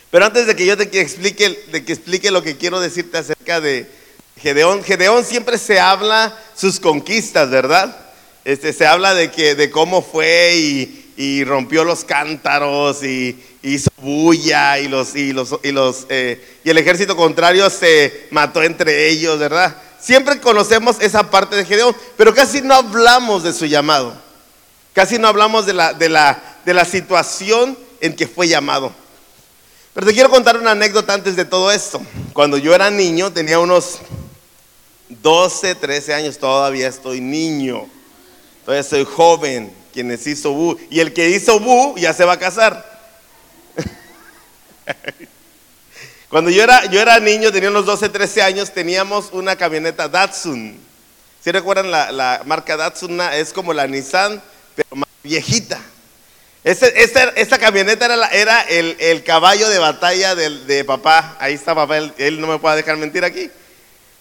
Pero 0.09 0.25
antes 0.25 0.47
de 0.47 0.55
que 0.55 0.65
yo 0.65 0.77
te 0.77 0.83
explique 1.01 2.31
lo 2.31 2.41
que 2.41 2.57
quiero 2.57 2.79
decirte 2.79 3.17
acerca 3.17 3.59
de 3.59 3.89
Gedeón, 4.41 4.83
Gedeón 4.83 5.25
siempre 5.25 5.57
se 5.57 5.79
habla 5.79 6.37
sus 6.55 6.79
conquistas, 6.79 7.49
¿verdad? 7.49 7.95
Este, 8.45 8.71
se 8.71 8.85
habla 8.85 9.13
de, 9.13 9.31
que, 9.31 9.55
de 9.55 9.69
cómo 9.69 10.01
fue 10.01 10.55
y, 11.17 11.43
rompió 11.43 11.83
los 11.83 12.05
cántaros 12.05 13.03
y, 13.03 13.43
hizo 13.63 13.89
bulla 13.97 14.79
y, 14.79 14.87
los, 14.87 15.15
y, 15.15 15.33
los, 15.33 15.59
y, 15.63 15.71
los, 15.71 16.05
eh, 16.09 16.59
y 16.63 16.69
el 16.69 16.77
ejército 16.77 17.17
contrario 17.17 17.69
se 17.69 18.27
mató 18.29 18.63
entre 18.63 19.09
ellos, 19.09 19.39
¿verdad? 19.39 19.75
Siempre 20.07 20.39
conocemos 20.39 20.95
esa 21.01 21.29
parte 21.29 21.57
de 21.57 21.65
Gedeón, 21.65 21.93
pero 22.15 22.33
casi 22.33 22.61
no 22.61 22.75
hablamos 22.75 23.43
de 23.43 23.51
su 23.51 23.65
llamado. 23.65 24.17
Casi 24.93 25.19
no 25.19 25.27
hablamos 25.27 25.65
de 25.65 25.73
la, 25.73 25.93
de 25.93 26.07
la, 26.07 26.41
de 26.63 26.73
la 26.73 26.85
situación 26.85 27.77
en 27.99 28.15
que 28.15 28.25
fue 28.25 28.47
llamado. 28.47 28.93
Pero 29.93 30.07
te 30.07 30.13
quiero 30.13 30.29
contar 30.29 30.55
una 30.57 30.71
anécdota 30.71 31.13
antes 31.13 31.35
de 31.35 31.43
todo 31.43 31.73
esto. 31.73 32.01
Cuando 32.31 32.57
yo 32.57 32.73
era 32.73 32.89
niño, 32.89 33.33
tenía 33.33 33.59
unos 33.59 33.97
12, 35.09 35.75
13 35.75 36.13
años, 36.13 36.37
todavía 36.37 36.87
estoy 36.87 37.19
niño. 37.19 37.85
Todavía 38.63 38.83
soy 38.83 39.03
joven, 39.03 39.73
quienes 39.91 40.25
hizo 40.25 40.53
Bu. 40.53 40.77
Y 40.89 41.01
el 41.01 41.11
que 41.11 41.31
hizo 41.31 41.59
Bu 41.59 41.97
ya 41.97 42.13
se 42.13 42.23
va 42.23 42.31
a 42.31 42.39
casar. 42.39 42.97
Cuando 46.29 46.49
yo 46.49 46.61
era, 46.61 46.85
yo 46.85 46.99
era 46.99 47.19
niño, 47.21 47.53
tenía 47.53 47.69
unos 47.69 47.85
12, 47.85 48.09
13 48.09 48.41
años, 48.41 48.73
teníamos 48.73 49.29
una 49.31 49.55
camioneta 49.55 50.09
Datsun. 50.09 50.77
Si 51.41 51.51
recuerdan 51.51 51.89
la, 51.89 52.41
marca 52.45 52.75
Datsun? 52.75 53.21
Es 53.21 53.53
como 53.53 53.73
la 53.73 53.87
Nissan, 53.87 54.41
pero 54.75 54.89
más 54.93 55.07
viejita. 55.23 55.79
Este, 56.65 57.01
esta, 57.01 57.57
camioneta 57.57 58.05
era, 58.05 58.27
era 58.27 58.61
el, 58.63 59.23
caballo 59.23 59.69
de 59.69 59.79
batalla 59.79 60.35
de, 60.35 60.83
papá. 60.83 61.37
Ahí 61.39 61.53
está 61.53 61.73
papá, 61.73 61.97
él, 61.97 62.41
no 62.41 62.47
me 62.47 62.59
puede 62.59 62.75
dejar 62.75 62.97
mentir 62.97 63.23
aquí. 63.23 63.49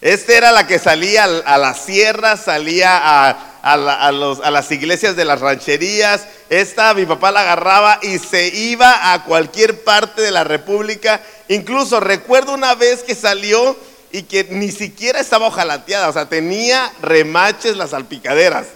Este 0.01 0.37
era 0.37 0.51
la 0.51 0.67
que 0.67 0.77
salía 0.77 1.23
a 1.23 1.57
la 1.57 1.73
sierra, 1.73 2.37
salía 2.37 2.97
a, 2.97 3.57
a, 3.63 4.51
las 4.51 4.71
iglesias 4.71 5.15
de 5.15 5.25
las 5.25 5.41
rancherías. 5.41 6.27
Esta 6.49 6.93
mi 6.93 7.05
papá 7.05 7.31
la 7.31 7.41
agarraba 7.41 7.99
y 8.03 8.19
se 8.19 8.47
iba 8.47 9.13
a 9.13 9.23
cualquier 9.23 9.83
parte 9.83 10.21
de 10.21 10.31
la 10.31 10.43
república. 10.43 11.21
Incluso 11.47 11.99
recuerdo 11.99 12.53
una 12.53 12.75
vez 12.75 13.01
que 13.01 13.15
salió 13.15 13.75
y 14.11 14.23
que 14.23 14.45
ni 14.51 14.71
siquiera 14.71 15.19
estaba 15.19 15.47
ojalateada, 15.47 16.09
o 16.09 16.13
sea, 16.13 16.29
tenía 16.29 16.91
remaches 17.01 17.75
las 17.75 17.89
salpicaderas. 17.89 18.67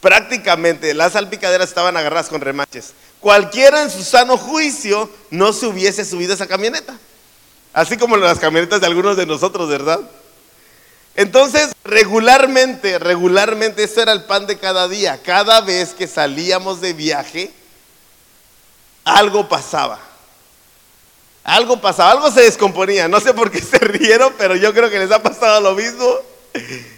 Prácticamente 0.00 0.94
las 0.94 1.12
salpicaderas 1.12 1.68
estaban 1.68 1.96
agarradas 1.96 2.28
con 2.28 2.40
remaches. 2.40 2.94
Cualquiera 3.20 3.82
en 3.82 3.90
su 3.90 4.02
sano 4.02 4.36
juicio 4.36 5.08
no 5.30 5.52
se 5.52 5.66
hubiese 5.66 6.04
subido 6.04 6.32
a 6.32 6.34
esa 6.34 6.48
camioneta. 6.48 6.98
Así 7.72 7.96
como 7.96 8.16
las 8.16 8.38
camionetas 8.38 8.80
de 8.80 8.86
algunos 8.86 9.16
de 9.16 9.26
nosotros, 9.26 9.68
¿verdad? 9.68 10.00
Entonces, 11.14 11.72
regularmente, 11.84 12.98
regularmente, 12.98 13.84
eso 13.84 14.00
era 14.00 14.12
el 14.12 14.24
pan 14.24 14.46
de 14.46 14.58
cada 14.58 14.88
día. 14.88 15.20
Cada 15.22 15.60
vez 15.60 15.90
que 15.90 16.06
salíamos 16.06 16.80
de 16.80 16.94
viaje, 16.94 17.50
algo 19.04 19.48
pasaba. 19.48 19.98
Algo 21.44 21.80
pasaba, 21.80 22.12
algo 22.12 22.30
se 22.30 22.42
descomponía. 22.42 23.08
No 23.08 23.20
sé 23.20 23.34
por 23.34 23.50
qué 23.50 23.60
se 23.60 23.78
rieron, 23.78 24.32
pero 24.38 24.56
yo 24.56 24.72
creo 24.72 24.88
que 24.88 24.98
les 24.98 25.10
ha 25.10 25.22
pasado 25.22 25.60
lo 25.60 25.74
mismo. 25.74 26.06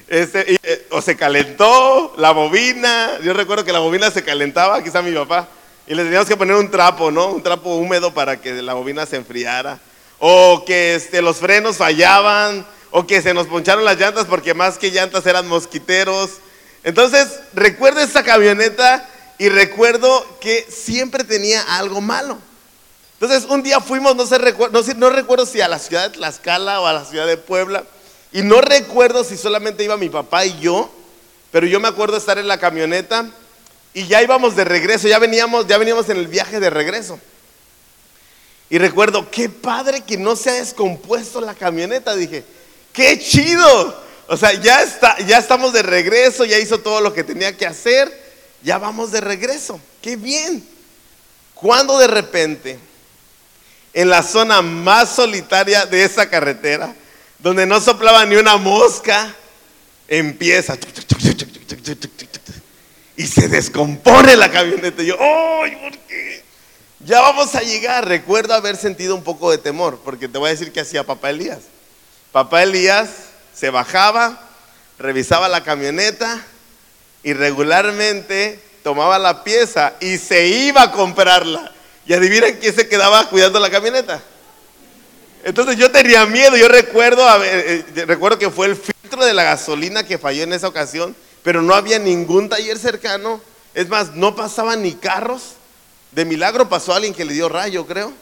Este, 0.06 0.58
eh, 0.62 0.86
o 0.90 1.00
se 1.00 1.16
calentó 1.16 2.14
la 2.18 2.30
bobina. 2.30 3.18
Yo 3.22 3.32
recuerdo 3.32 3.64
que 3.64 3.72
la 3.72 3.78
bobina 3.78 4.10
se 4.10 4.22
calentaba, 4.22 4.82
quizá 4.82 5.02
mi 5.02 5.12
papá. 5.12 5.48
Y 5.86 5.94
le 5.94 6.04
teníamos 6.04 6.28
que 6.28 6.36
poner 6.36 6.56
un 6.56 6.70
trapo, 6.70 7.10
¿no? 7.10 7.28
Un 7.28 7.42
trapo 7.42 7.74
húmedo 7.76 8.12
para 8.14 8.40
que 8.40 8.52
la 8.62 8.74
bobina 8.74 9.06
se 9.06 9.16
enfriara. 9.16 9.80
O 10.18 10.64
que 10.64 10.94
este, 10.94 11.20
los 11.20 11.38
frenos 11.38 11.76
fallaban 11.78 12.66
o 12.96 13.08
que 13.08 13.20
se 13.20 13.34
nos 13.34 13.48
poncharon 13.48 13.84
las 13.84 13.98
llantas 13.98 14.26
porque 14.26 14.54
más 14.54 14.78
que 14.78 14.92
llantas 14.92 15.26
eran 15.26 15.48
mosquiteros. 15.48 16.30
Entonces, 16.84 17.40
recuerdo 17.52 17.98
esa 17.98 18.22
camioneta 18.22 19.04
y 19.36 19.48
recuerdo 19.48 20.24
que 20.40 20.64
siempre 20.70 21.24
tenía 21.24 21.60
algo 21.76 22.00
malo. 22.00 22.38
Entonces, 23.14 23.50
un 23.50 23.64
día 23.64 23.80
fuimos, 23.80 24.14
no, 24.14 24.24
sé, 24.26 24.38
no, 24.70 24.80
no 24.96 25.10
recuerdo 25.10 25.44
si 25.44 25.60
a 25.60 25.66
la 25.66 25.80
ciudad 25.80 26.04
de 26.04 26.10
Tlaxcala 26.10 26.80
o 26.80 26.86
a 26.86 26.92
la 26.92 27.04
ciudad 27.04 27.26
de 27.26 27.36
Puebla, 27.36 27.82
y 28.30 28.42
no 28.42 28.60
recuerdo 28.60 29.24
si 29.24 29.36
solamente 29.36 29.82
iba 29.82 29.96
mi 29.96 30.08
papá 30.08 30.44
y 30.46 30.56
yo, 30.60 30.88
pero 31.50 31.66
yo 31.66 31.80
me 31.80 31.88
acuerdo 31.88 32.16
estar 32.16 32.38
en 32.38 32.46
la 32.46 32.60
camioneta 32.60 33.28
y 33.92 34.06
ya 34.06 34.22
íbamos 34.22 34.54
de 34.54 34.62
regreso, 34.62 35.08
ya 35.08 35.18
veníamos, 35.18 35.66
ya 35.66 35.78
veníamos 35.78 36.08
en 36.10 36.18
el 36.18 36.28
viaje 36.28 36.60
de 36.60 36.70
regreso. 36.70 37.18
Y 38.70 38.78
recuerdo, 38.78 39.32
qué 39.32 39.48
padre 39.48 40.02
que 40.02 40.16
no 40.16 40.36
se 40.36 40.50
ha 40.50 40.54
descompuesto 40.54 41.40
la 41.40 41.54
camioneta, 41.54 42.14
dije, 42.14 42.44
qué 42.94 43.18
chido. 43.18 44.02
O 44.26 44.36
sea, 44.38 44.54
ya, 44.54 44.82
está, 44.82 45.18
ya 45.26 45.36
estamos 45.36 45.74
de 45.74 45.82
regreso, 45.82 46.46
ya 46.46 46.58
hizo 46.58 46.80
todo 46.80 47.02
lo 47.02 47.12
que 47.12 47.22
tenía 47.24 47.54
que 47.54 47.66
hacer, 47.66 48.10
ya 48.62 48.78
vamos 48.78 49.12
de 49.12 49.20
regreso, 49.20 49.78
qué 50.00 50.16
bien. 50.16 50.66
Cuando 51.52 51.98
de 51.98 52.06
repente, 52.06 52.78
en 53.92 54.08
la 54.08 54.22
zona 54.22 54.62
más 54.62 55.10
solitaria 55.10 55.84
de 55.84 56.04
esa 56.04 56.30
carretera, 56.30 56.94
donde 57.38 57.66
no 57.66 57.82
soplaba 57.82 58.24
ni 58.24 58.36
una 58.36 58.56
mosca, 58.56 59.34
empieza 60.08 60.78
y 63.16 63.26
se 63.26 63.48
descompone 63.48 64.36
la 64.36 64.50
camioneta. 64.50 65.02
Yo, 65.02 65.16
¡ay, 65.20 65.76
por 65.76 65.98
qué! 66.08 66.42
Ya 67.00 67.20
vamos 67.20 67.54
a 67.54 67.60
llegar. 67.60 68.08
Recuerdo 68.08 68.54
haber 68.54 68.76
sentido 68.76 69.14
un 69.14 69.22
poco 69.22 69.50
de 69.50 69.58
temor, 69.58 70.00
porque 70.02 70.28
te 70.28 70.38
voy 70.38 70.48
a 70.48 70.52
decir 70.52 70.72
que 70.72 70.80
hacía 70.80 71.04
papá 71.04 71.30
Elías. 71.30 71.60
Papá 72.34 72.64
Elías 72.64 73.10
se 73.54 73.70
bajaba, 73.70 74.40
revisaba 74.98 75.48
la 75.48 75.62
camioneta 75.62 76.44
y 77.22 77.32
regularmente 77.32 78.60
tomaba 78.82 79.20
la 79.20 79.44
pieza 79.44 79.94
y 80.00 80.18
se 80.18 80.48
iba 80.48 80.82
a 80.82 80.90
comprarla. 80.90 81.70
Y 82.04 82.12
adivinen 82.12 82.58
quién 82.60 82.74
se 82.74 82.88
quedaba 82.88 83.28
cuidando 83.28 83.60
la 83.60 83.70
camioneta. 83.70 84.20
Entonces 85.44 85.76
yo 85.76 85.92
tenía 85.92 86.26
miedo, 86.26 86.56
yo 86.56 86.66
recuerdo, 86.66 87.24
eh, 87.44 87.84
recuerdo 88.04 88.36
que 88.36 88.50
fue 88.50 88.66
el 88.66 88.74
filtro 88.74 89.24
de 89.24 89.32
la 89.32 89.44
gasolina 89.44 90.02
que 90.04 90.18
falló 90.18 90.42
en 90.42 90.54
esa 90.54 90.66
ocasión, 90.66 91.14
pero 91.44 91.62
no 91.62 91.72
había 91.72 92.00
ningún 92.00 92.48
taller 92.48 92.80
cercano. 92.80 93.40
Es 93.74 93.88
más, 93.88 94.16
no 94.16 94.34
pasaban 94.34 94.82
ni 94.82 94.94
carros. 94.94 95.52
De 96.10 96.24
milagro 96.24 96.68
pasó 96.68 96.94
alguien 96.94 97.14
que 97.14 97.24
le 97.24 97.34
dio 97.34 97.48
rayo, 97.48 97.86
creo. 97.86 98.12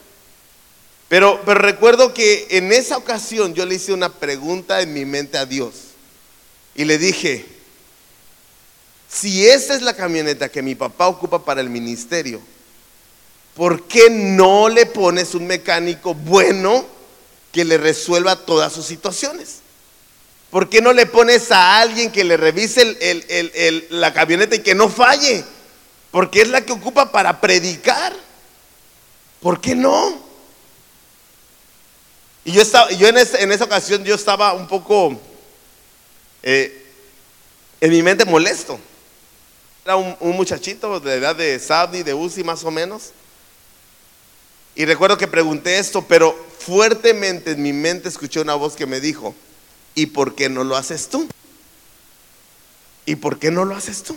Pero, 1.13 1.43
recuerdo 1.45 2.15
que 2.15 2.47
en 2.49 2.73
esa 2.73 2.97
ocasión 2.97 3.53
yo 3.53 3.67
le 3.67 3.75
hice 3.75 3.93
una 3.93 4.09
pregunta 4.15 4.81
en 4.81 4.95
mi 4.95 5.05
mente 5.05 5.37
a 5.37 5.45
Dios. 5.45 5.75
Y 6.75 6.87
le 6.87 6.97
dije, 6.97 7.45
si 9.11 9.47
esta 9.47 9.75
es 9.75 9.83
la 9.83 9.93
camioneta 9.93 10.49
que 10.49 10.63
mi 10.63 10.75
papá 10.75 11.09
ocupa 11.09 11.45
para 11.45 11.61
el 11.61 11.69
ministerio, 11.69 12.41
¿por 13.55 13.83
qué 13.83 14.09
no 14.09 14.71
le 14.71 14.87
pones 14.87 15.35
un 15.35 15.47
mecánico 15.47 16.15
bueno 16.15 16.87
que 17.53 17.67
le 17.67 17.77
resuelva 17.77 18.47
todas 18.47 18.73
sus 18.73 18.87
situaciones? 18.87 19.57
¿Por 20.51 20.71
qué 20.71 20.81
no 20.81 20.95
le 20.95 21.05
pones 21.05 21.53
a 21.53 21.79
alguien 21.79 22.11
que 22.11 22.25
le 22.25 22.39
revise 22.39 23.87
la 23.91 24.15
camioneta 24.15 24.55
y 24.55 24.61
que 24.61 24.75
no 24.75 24.89
falle? 24.89 25.45
Porque 26.11 26.41
es 26.41 26.49
la 26.49 26.63
que 26.63 26.73
ocupa 26.73 27.13
para 27.13 27.39
predicar. 27.39 28.15
¿Por 29.43 29.61
qué 29.61 29.75
no? 29.75 30.22
Y 32.45 32.53
yo, 32.53 32.63
estaba, 32.63 32.91
yo 32.91 33.09
en, 33.09 33.17
esa 33.17 33.65
ocasión 33.65 34.03
yo 34.05 34.15
estaba 34.15 34.53
un 34.53 34.67
poco 34.67 35.19
eh, 36.43 36.87
en 37.81 37.91
mi 37.91 38.03
mente 38.03 38.25
molesto. 38.25 38.79
Era 39.85 39.97
un, 39.97 40.17
muchachito 40.37 41.01
de 41.01 41.15
edad 41.15 41.37
de 41.37 41.59
Sabdi, 41.59 42.03
de 42.03 42.15
Uzi 42.15 42.43
más 42.45 42.65
o 42.65 42.71
menos. 42.71 43.11
Y 44.75 44.85
recuerdo 44.85 45.19
que 45.19 45.29
pregunté 45.29 45.79
esto, 45.79 46.03
pero 46.03 46.37
fuertemente 46.59 47.53
en 47.53 47.63
mi 47.63 47.73
mente 47.73 48.09
escuché 48.09 48.41
una 48.41 48.55
voz 48.55 48.75
que 48.75 48.87
me 48.87 49.01
dijo, 49.01 49.35
¿y 49.95 50.07
por 50.07 50.35
qué 50.35 50.49
no 50.49 50.65
lo 50.65 50.77
haces 50.77 51.09
tú? 51.09 51.29
¿Y 53.05 53.17
por 53.17 53.39
qué 53.39 53.51
no 53.51 53.65
lo 53.65 53.77
haces 53.77 54.03
tú? 54.03 54.17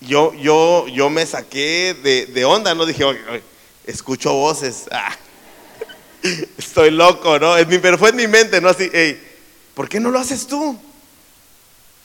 Yo, 0.00 0.32
yo, 0.34 0.88
yo 0.88 1.10
me 1.10 1.26
saqué 1.26 1.94
de, 2.32 2.44
onda, 2.44 2.74
no 2.74 2.86
dije, 2.86 3.04
escucho 3.84 4.32
voces, 4.32 4.84
ah, 4.90 5.16
estoy 6.58 6.90
loco, 6.90 7.38
¿no? 7.38 7.54
Pero 7.82 7.98
fue 7.98 8.10
en 8.10 8.16
mi 8.16 8.26
mente, 8.26 8.60
¿no? 8.60 8.68
Así, 8.68 8.90
hey, 8.92 9.20
¿por 9.74 9.88
qué 9.88 10.00
no 10.00 10.10
lo 10.10 10.18
haces 10.18 10.46
tú? 10.46 10.78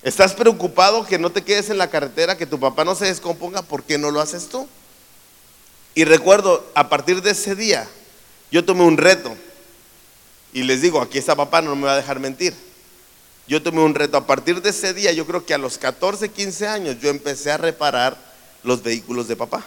¿Estás 0.01 0.33
preocupado 0.33 1.05
que 1.05 1.17
no 1.17 1.31
te 1.31 1.43
quedes 1.43 1.69
en 1.69 1.77
la 1.77 1.89
carretera, 1.89 2.37
que 2.37 2.45
tu 2.45 2.59
papá 2.59 2.85
no 2.85 2.95
se 2.95 3.05
descomponga? 3.05 3.63
¿Por 3.63 3.83
qué 3.83 3.97
no 3.97 4.11
lo 4.11 4.21
haces 4.21 4.47
tú? 4.49 4.67
Y 5.95 6.03
recuerdo, 6.03 6.69
a 6.75 6.89
partir 6.89 7.21
de 7.21 7.31
ese 7.31 7.55
día, 7.55 7.87
yo 8.51 8.63
tomé 8.63 8.83
un 8.83 8.97
reto. 8.97 9.35
Y 10.53 10.63
les 10.63 10.81
digo, 10.81 11.01
aquí 11.01 11.17
está 11.17 11.35
papá, 11.35 11.61
no 11.61 11.75
me 11.75 11.85
va 11.85 11.93
a 11.93 11.97
dejar 11.97 12.19
mentir. 12.19 12.53
Yo 13.47 13.61
tomé 13.63 13.81
un 13.81 13.95
reto. 13.95 14.17
A 14.17 14.27
partir 14.27 14.61
de 14.61 14.69
ese 14.69 14.93
día, 14.93 15.11
yo 15.11 15.25
creo 15.25 15.45
que 15.45 15.53
a 15.53 15.57
los 15.57 15.77
14, 15.77 16.29
15 16.29 16.67
años, 16.67 16.97
yo 17.01 17.09
empecé 17.09 17.51
a 17.51 17.57
reparar 17.57 18.17
los 18.63 18.83
vehículos 18.83 19.27
de 19.27 19.35
papá. 19.35 19.65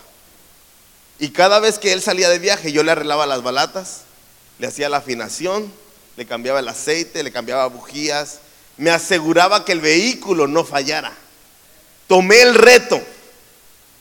Y 1.18 1.30
cada 1.30 1.60
vez 1.60 1.78
que 1.78 1.92
él 1.92 2.00
salía 2.00 2.28
de 2.28 2.38
viaje, 2.38 2.72
yo 2.72 2.82
le 2.82 2.92
arreglaba 2.92 3.26
las 3.26 3.42
balatas, 3.42 4.02
le 4.58 4.66
hacía 4.66 4.88
la 4.88 4.98
afinación, 4.98 5.72
le 6.16 6.26
cambiaba 6.26 6.60
el 6.60 6.68
aceite, 6.68 7.22
le 7.22 7.32
cambiaba 7.32 7.66
bujías, 7.66 8.40
me 8.76 8.90
aseguraba 8.90 9.64
que 9.64 9.72
el 9.72 9.80
vehículo 9.80 10.46
no 10.46 10.64
fallara. 10.64 11.12
Tomé 12.06 12.40
el 12.42 12.54
reto, 12.54 13.00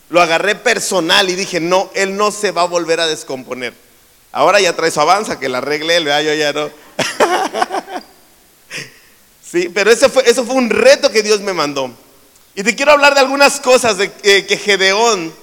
lo 0.09 0.21
agarré 0.21 0.55
personal 0.55 1.29
y 1.29 1.35
dije, 1.35 1.59
no, 1.59 1.91
él 1.93 2.15
no 2.15 2.31
se 2.31 2.51
va 2.51 2.63
a 2.63 2.67
volver 2.67 2.99
a 2.99 3.07
descomponer. 3.07 3.73
Ahora 4.31 4.59
ya 4.59 4.75
trae 4.75 4.91
su 4.91 5.01
avanza, 5.01 5.39
que 5.39 5.49
la 5.49 5.59
arregle 5.59 5.97
él, 5.97 6.05
yo 6.05 6.33
ya 6.33 6.53
no. 6.53 6.69
sí, 9.51 9.69
pero 9.73 9.91
ese 9.91 10.09
fue, 10.09 10.29
eso 10.29 10.45
fue 10.45 10.55
un 10.55 10.69
reto 10.69 11.11
que 11.11 11.23
Dios 11.23 11.41
me 11.41 11.53
mandó. 11.53 11.91
Y 12.55 12.63
te 12.63 12.75
quiero 12.75 12.91
hablar 12.91 13.13
de 13.13 13.19
algunas 13.19 13.59
cosas 13.59 13.97
de, 13.97 14.11
que 14.11 14.57
Gedeón, 14.57 15.33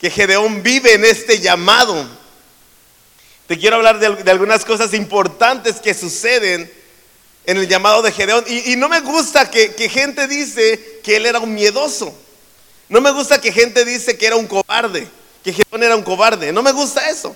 que 0.00 0.10
Gedeón 0.10 0.62
vive 0.62 0.94
en 0.94 1.04
este 1.04 1.38
llamado. 1.38 2.19
Te 3.50 3.58
quiero 3.58 3.74
hablar 3.74 3.98
de, 3.98 4.30
algunas 4.30 4.64
cosas 4.64 4.94
importantes 4.94 5.80
que 5.80 5.92
suceden 5.92 6.72
en 7.44 7.56
el 7.56 7.66
llamado 7.66 8.00
de 8.00 8.12
Gedeón. 8.12 8.44
Y, 8.46 8.76
no 8.76 8.88
me 8.88 9.00
gusta 9.00 9.50
que, 9.50 9.74
que 9.74 9.88
gente 9.88 10.28
dice 10.28 11.00
que 11.02 11.16
él 11.16 11.26
era 11.26 11.40
un 11.40 11.52
miedoso. 11.52 12.16
No 12.88 13.00
me 13.00 13.10
gusta 13.10 13.40
que 13.40 13.50
gente 13.50 13.84
dice 13.84 14.16
que 14.16 14.26
era 14.28 14.36
un 14.36 14.46
cobarde, 14.46 15.08
que 15.42 15.52
Gedeón 15.52 15.82
era 15.82 15.96
un 15.96 16.04
cobarde. 16.04 16.52
No 16.52 16.62
me 16.62 16.70
gusta 16.70 17.10
eso. 17.10 17.34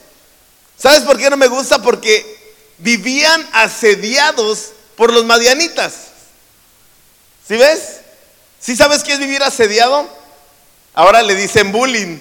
¿Sabes 0.79 1.01
por 1.01 1.19
qué 1.19 1.29
no 1.29 1.37
me 1.37 1.49
gusta? 1.49 1.83
Porque 1.83 2.25
vivían 2.79 3.45
asediados 3.53 4.71
por 4.95 5.13
los 5.13 5.25
madianitas. 5.25 5.95
¿Sí 7.49 7.57
ves? 7.57 8.03
¿Sí 8.61 8.77
sabes 8.77 9.03
qué 9.03 9.15
es 9.15 9.19
vivir 9.19 9.43
asediado? 9.43 10.09
Ahora 10.95 11.23
le 11.23 11.35
dicen 11.35 11.73
bullying. 11.73 12.21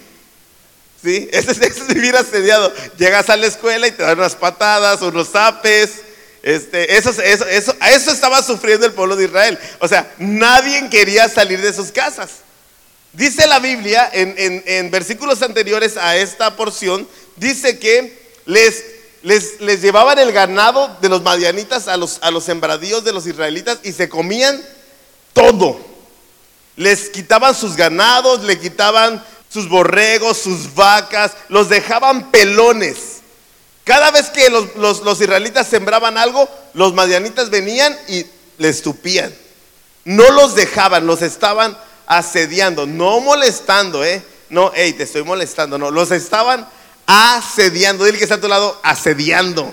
¿Sí? 1.03 1.27
Eso 1.31 1.51
es, 1.51 1.87
vivir 1.87 2.15
asediado. 2.15 2.73
Llegas 2.97 3.29
a 3.29 3.35
la 3.35 3.47
escuela 3.47 3.87
y 3.87 3.91
te 3.91 4.03
dan 4.03 4.17
unas 4.17 4.35
patadas, 4.35 5.01
unos 5.01 5.29
zapes. 5.29 6.01
Este, 6.41 6.97
eso, 6.97 7.09
eso, 7.21 7.45
eso, 7.45 7.75
a 7.79 7.91
eso 7.91 8.11
estaba 8.11 8.41
sufriendo 8.41 8.85
el 8.85 8.93
pueblo 8.93 9.15
de 9.15 9.25
Israel. 9.25 9.59
O 9.79 9.87
sea, 9.87 10.13
nadie 10.17 10.89
quería 10.89 11.27
salir 11.27 11.61
de 11.61 11.73
sus 11.73 11.91
casas. 11.91 12.29
Dice 13.11 13.45
la 13.47 13.59
Biblia 13.59 14.09
en, 14.11 14.89
versículos 14.89 15.41
anteriores 15.43 15.97
a 15.97 16.17
esta 16.17 16.55
porción, 16.55 17.07
dice 17.35 17.77
que 17.77 18.17
les, 18.45 18.83
les, 19.21 19.61
les, 19.61 19.81
llevaban 19.81 20.17
el 20.17 20.31
ganado 20.31 20.97
de 20.99 21.09
los 21.09 21.21
madianitas 21.21 21.87
a 21.87 21.95
los, 21.95 22.17
a 22.21 22.31
los 22.31 22.45
sembradíos 22.45 23.03
de 23.03 23.13
los 23.13 23.27
israelitas 23.27 23.79
y 23.83 23.91
se 23.91 24.09
comían 24.09 24.59
todo. 25.33 25.79
Les 26.75 27.09
quitaban 27.09 27.53
sus 27.53 27.75
ganados, 27.75 28.43
le 28.43 28.59
quitaban 28.59 29.23
sus 29.53 29.69
borregos, 29.69 30.39
sus 30.39 30.73
vacas, 30.73 31.33
los 31.47 31.69
dejaban 31.69 32.31
pelones. 32.31 33.21
Cada 33.83 34.09
vez 34.09 34.29
que 34.31 34.49
los, 34.49 34.75
los 34.75 35.21
israelitas 35.21 35.67
sembraban 35.67 36.17
algo, 36.17 36.49
los 36.73 36.93
madianitas 36.93 37.51
venían 37.51 37.95
y 38.07 38.25
les 38.57 38.81
tupían. 38.81 39.31
No 40.05 40.31
los 40.31 40.55
dejaban, 40.55 41.05
los 41.05 41.21
estaban 41.21 41.77
asediando, 42.07 42.87
no 42.87 43.19
molestando, 43.19 44.03
¿eh? 44.03 44.23
No, 44.49 44.71
hey, 44.73 44.93
te 44.93 45.03
estoy 45.03 45.23
molestando, 45.23 45.77
no, 45.77 45.91
los 45.91 46.11
estaban 46.11 46.67
asediando. 47.05 48.05
Dile 48.05 48.17
que 48.17 48.23
está 48.23 48.35
a 48.35 48.41
tu 48.41 48.47
lado, 48.47 48.79
asediando. 48.83 49.71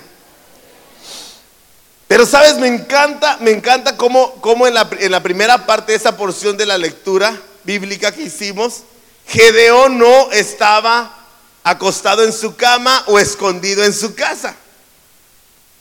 Pero 2.07 2.25
sabes, 2.25 2.57
me 2.57 2.67
encanta, 2.67 3.37
me 3.39 3.51
encanta 3.51 3.97
cómo, 3.97 4.33
cómo 4.41 4.67
en, 4.67 4.75
la, 4.75 4.87
en 4.99 5.11
la 5.11 5.23
primera 5.23 5.65
parte 5.65 5.93
de 5.93 5.97
esa 5.97 6.17
porción 6.17 6.57
de 6.57 6.65
la 6.65 6.77
lectura 6.77 7.35
bíblica 7.63 8.11
que 8.11 8.23
hicimos, 8.23 8.83
Gedeón 9.31 9.97
no 9.97 10.29
estaba 10.31 11.17
acostado 11.63 12.25
en 12.25 12.33
su 12.33 12.57
cama 12.57 13.01
o 13.07 13.17
escondido 13.17 13.85
en 13.85 13.93
su 13.93 14.13
casa. 14.13 14.53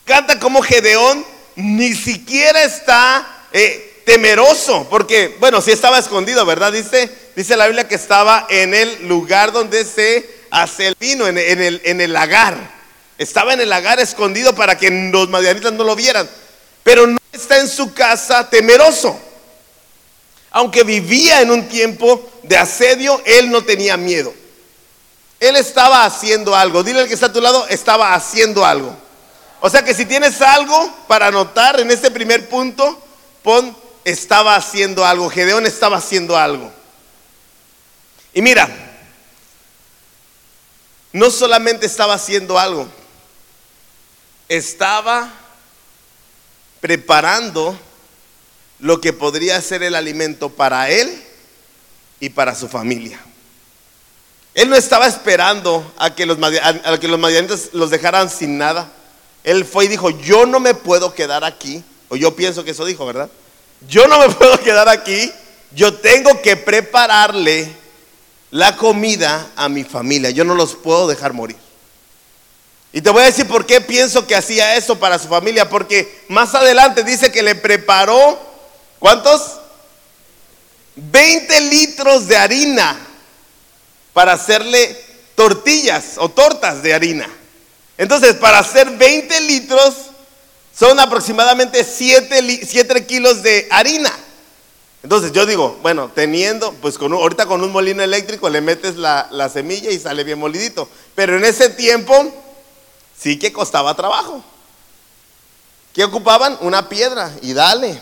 Canta 0.04 0.38
como 0.38 0.62
Gedeón 0.62 1.24
ni 1.56 1.92
siquiera 1.94 2.62
está 2.62 3.46
eh, 3.52 4.02
temeroso, 4.06 4.86
porque, 4.88 5.36
bueno, 5.40 5.60
sí 5.60 5.72
estaba 5.72 5.98
escondido, 5.98 6.46
¿verdad? 6.46 6.72
Dice, 6.72 7.10
dice 7.34 7.56
la 7.56 7.66
Biblia 7.66 7.88
que 7.88 7.96
estaba 7.96 8.46
en 8.48 8.72
el 8.72 9.08
lugar 9.08 9.50
donde 9.50 9.84
se 9.84 10.30
hace 10.52 10.86
el 10.86 10.96
vino, 10.98 11.26
en, 11.26 11.36
el, 11.36 11.80
en 11.84 12.00
el 12.00 12.12
lagar. 12.12 12.56
Estaba 13.18 13.52
en 13.52 13.60
el 13.60 13.68
lagar 13.68 13.98
escondido 13.98 14.54
para 14.54 14.78
que 14.78 15.10
los 15.12 15.28
madianitas 15.28 15.72
no 15.72 15.82
lo 15.82 15.96
vieran. 15.96 16.30
Pero 16.84 17.08
no 17.08 17.18
está 17.32 17.58
en 17.58 17.68
su 17.68 17.92
casa 17.92 18.48
temeroso. 18.48 19.20
Aunque 20.50 20.82
vivía 20.82 21.40
en 21.40 21.50
un 21.50 21.68
tiempo 21.68 22.28
de 22.42 22.56
asedio, 22.56 23.20
él 23.24 23.50
no 23.50 23.62
tenía 23.62 23.96
miedo. 23.96 24.34
Él 25.38 25.56
estaba 25.56 26.04
haciendo 26.04 26.54
algo. 26.54 26.82
Dile 26.82 27.00
al 27.00 27.08
que 27.08 27.14
está 27.14 27.26
a 27.26 27.32
tu 27.32 27.40
lado, 27.40 27.66
estaba 27.68 28.14
haciendo 28.14 28.64
algo. 28.64 28.96
O 29.60 29.70
sea 29.70 29.84
que 29.84 29.94
si 29.94 30.06
tienes 30.06 30.40
algo 30.42 30.94
para 31.06 31.28
anotar 31.28 31.78
en 31.80 31.90
este 31.90 32.10
primer 32.10 32.48
punto, 32.48 33.00
pon 33.42 33.76
estaba 34.04 34.56
haciendo 34.56 35.04
algo. 35.04 35.30
Gedeón 35.30 35.66
estaba 35.66 35.98
haciendo 35.98 36.36
algo. 36.36 36.72
Y 38.32 38.42
mira, 38.42 38.68
no 41.12 41.30
solamente 41.30 41.86
estaba 41.86 42.14
haciendo 42.14 42.58
algo, 42.58 42.86
estaba 44.48 45.30
preparando 46.80 47.78
lo 48.80 49.00
que 49.00 49.12
podría 49.12 49.60
ser 49.60 49.82
el 49.82 49.94
alimento 49.94 50.50
para 50.50 50.90
él 50.90 51.10
y 52.18 52.30
para 52.30 52.54
su 52.54 52.68
familia. 52.68 53.20
Él 54.54 54.68
no 54.68 54.76
estaba 54.76 55.06
esperando 55.06 55.92
a 55.96 56.14
que 56.14 56.26
los, 56.26 56.38
a 56.42 56.90
los 56.90 57.72
los 57.72 57.90
dejaran 57.90 58.28
sin 58.28 58.58
nada. 58.58 58.90
Él 59.44 59.64
fue 59.64 59.84
y 59.84 59.88
dijo, 59.88 60.10
yo 60.10 60.44
no 60.46 60.60
me 60.60 60.74
puedo 60.74 61.14
quedar 61.14 61.44
aquí. 61.44 61.82
O 62.08 62.16
yo 62.16 62.34
pienso 62.34 62.64
que 62.64 62.72
eso 62.72 62.84
dijo, 62.84 63.06
¿verdad? 63.06 63.30
Yo 63.88 64.06
no 64.08 64.18
me 64.18 64.28
puedo 64.34 64.58
quedar 64.60 64.88
aquí. 64.88 65.32
Yo 65.72 65.94
tengo 65.94 66.42
que 66.42 66.56
prepararle 66.56 67.72
la 68.50 68.76
comida 68.76 69.50
a 69.54 69.68
mi 69.68 69.84
familia. 69.84 70.30
Yo 70.30 70.44
no 70.44 70.54
los 70.54 70.74
puedo 70.74 71.06
dejar 71.06 71.32
morir. 71.32 71.56
Y 72.92 73.00
te 73.02 73.10
voy 73.10 73.22
a 73.22 73.26
decir 73.26 73.46
por 73.46 73.66
qué 73.66 73.80
pienso 73.80 74.26
que 74.26 74.34
hacía 74.34 74.74
eso 74.74 74.98
para 74.98 75.18
su 75.20 75.28
familia. 75.28 75.68
Porque 75.68 76.24
más 76.28 76.54
adelante 76.56 77.04
dice 77.04 77.30
que 77.30 77.44
le 77.44 77.54
preparó, 77.54 78.49
¿cuántos? 79.00 79.58
20 80.94 81.60
litros 81.62 82.28
de 82.28 82.36
harina 82.36 82.96
para 84.12 84.34
hacerle 84.34 84.96
tortillas 85.34 86.14
o 86.18 86.28
tortas 86.28 86.82
de 86.82 86.94
harina. 86.94 87.28
Entonces, 87.98 88.34
para 88.34 88.60
hacer 88.60 88.88
20 88.90 89.40
litros 89.42 89.94
son 90.76 90.98
aproximadamente 91.00 91.84
7, 91.84 93.06
kilos 93.06 93.42
de 93.42 93.66
harina. 93.70 94.12
Entonces 95.02 95.32
yo 95.32 95.46
digo, 95.46 95.78
bueno, 95.82 96.10
teniendo, 96.14 96.72
pues 96.74 96.98
con 96.98 97.12
ahorita 97.12 97.46
con 97.46 97.62
un 97.62 97.72
molino 97.72 98.02
eléctrico 98.02 98.50
le 98.50 98.60
metes 98.60 98.96
la, 98.96 99.28
la 99.30 99.48
semilla 99.48 99.90
y 99.90 99.98
sale 99.98 100.24
bien 100.24 100.38
molidito. 100.38 100.88
Pero 101.14 101.36
en 101.36 101.44
ese 101.44 101.70
tiempo 101.70 102.32
sí 103.18 103.38
que 103.38 103.52
costaba 103.52 103.94
trabajo. 103.94 104.44
¿Qué 105.94 106.04
ocupaban? 106.04 106.58
Una 106.60 106.88
piedra 106.88 107.34
y 107.42 107.54
dale. 107.54 108.00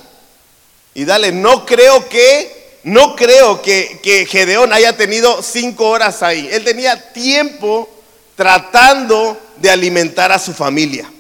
Y 0.94 1.04
dale, 1.04 1.32
no 1.32 1.64
creo 1.64 2.08
que, 2.08 2.78
no 2.84 3.14
creo 3.14 3.62
que, 3.62 4.00
que 4.02 4.26
Gedeón 4.26 4.72
haya 4.72 4.96
tenido 4.96 5.42
cinco 5.42 5.88
horas 5.88 6.22
ahí. 6.22 6.48
Él 6.50 6.64
tenía 6.64 7.12
tiempo 7.12 7.88
tratando 8.34 9.36
de 9.56 9.70
alimentar 9.70 10.30
a 10.32 10.38
su 10.38 10.54
familia, 10.54 11.10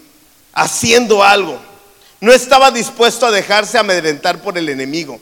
haciendo 0.52 1.22
algo. 1.22 1.60
No 2.20 2.32
estaba 2.32 2.70
dispuesto 2.70 3.26
a 3.26 3.30
dejarse 3.30 3.78
amedrentar 3.78 4.40
por 4.40 4.58
el 4.58 4.68
enemigo. 4.68 5.20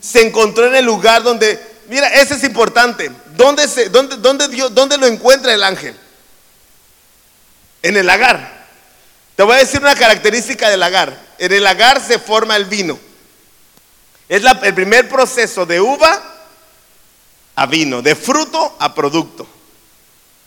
Se 0.00 0.20
encontró 0.20 0.66
en 0.66 0.74
el 0.74 0.84
lugar 0.84 1.22
donde, 1.22 1.60
mira, 1.88 2.08
ese 2.08 2.34
es 2.34 2.44
importante. 2.44 3.10
¿Dónde, 3.36 3.68
se, 3.68 3.88
dónde, 3.88 4.16
dónde, 4.16 4.48
dónde 4.70 4.98
lo 4.98 5.06
encuentra 5.06 5.54
el 5.54 5.62
ángel? 5.62 5.94
En 7.82 7.96
el 7.96 8.06
lagar. 8.06 8.66
Te 9.36 9.42
voy 9.42 9.54
a 9.54 9.58
decir 9.58 9.80
una 9.80 9.94
característica 9.94 10.68
del 10.68 10.80
lagar. 10.80 11.18
En 11.38 11.52
el 11.52 11.62
lagar 11.62 12.00
se 12.06 12.18
forma 12.18 12.56
el 12.56 12.66
vino. 12.66 12.98
Es 14.32 14.42
el 14.62 14.74
primer 14.74 15.10
proceso 15.10 15.66
de 15.66 15.78
uva 15.78 16.22
a 17.54 17.66
vino, 17.66 18.00
de 18.00 18.14
fruto 18.14 18.74
a 18.78 18.94
producto. 18.94 19.46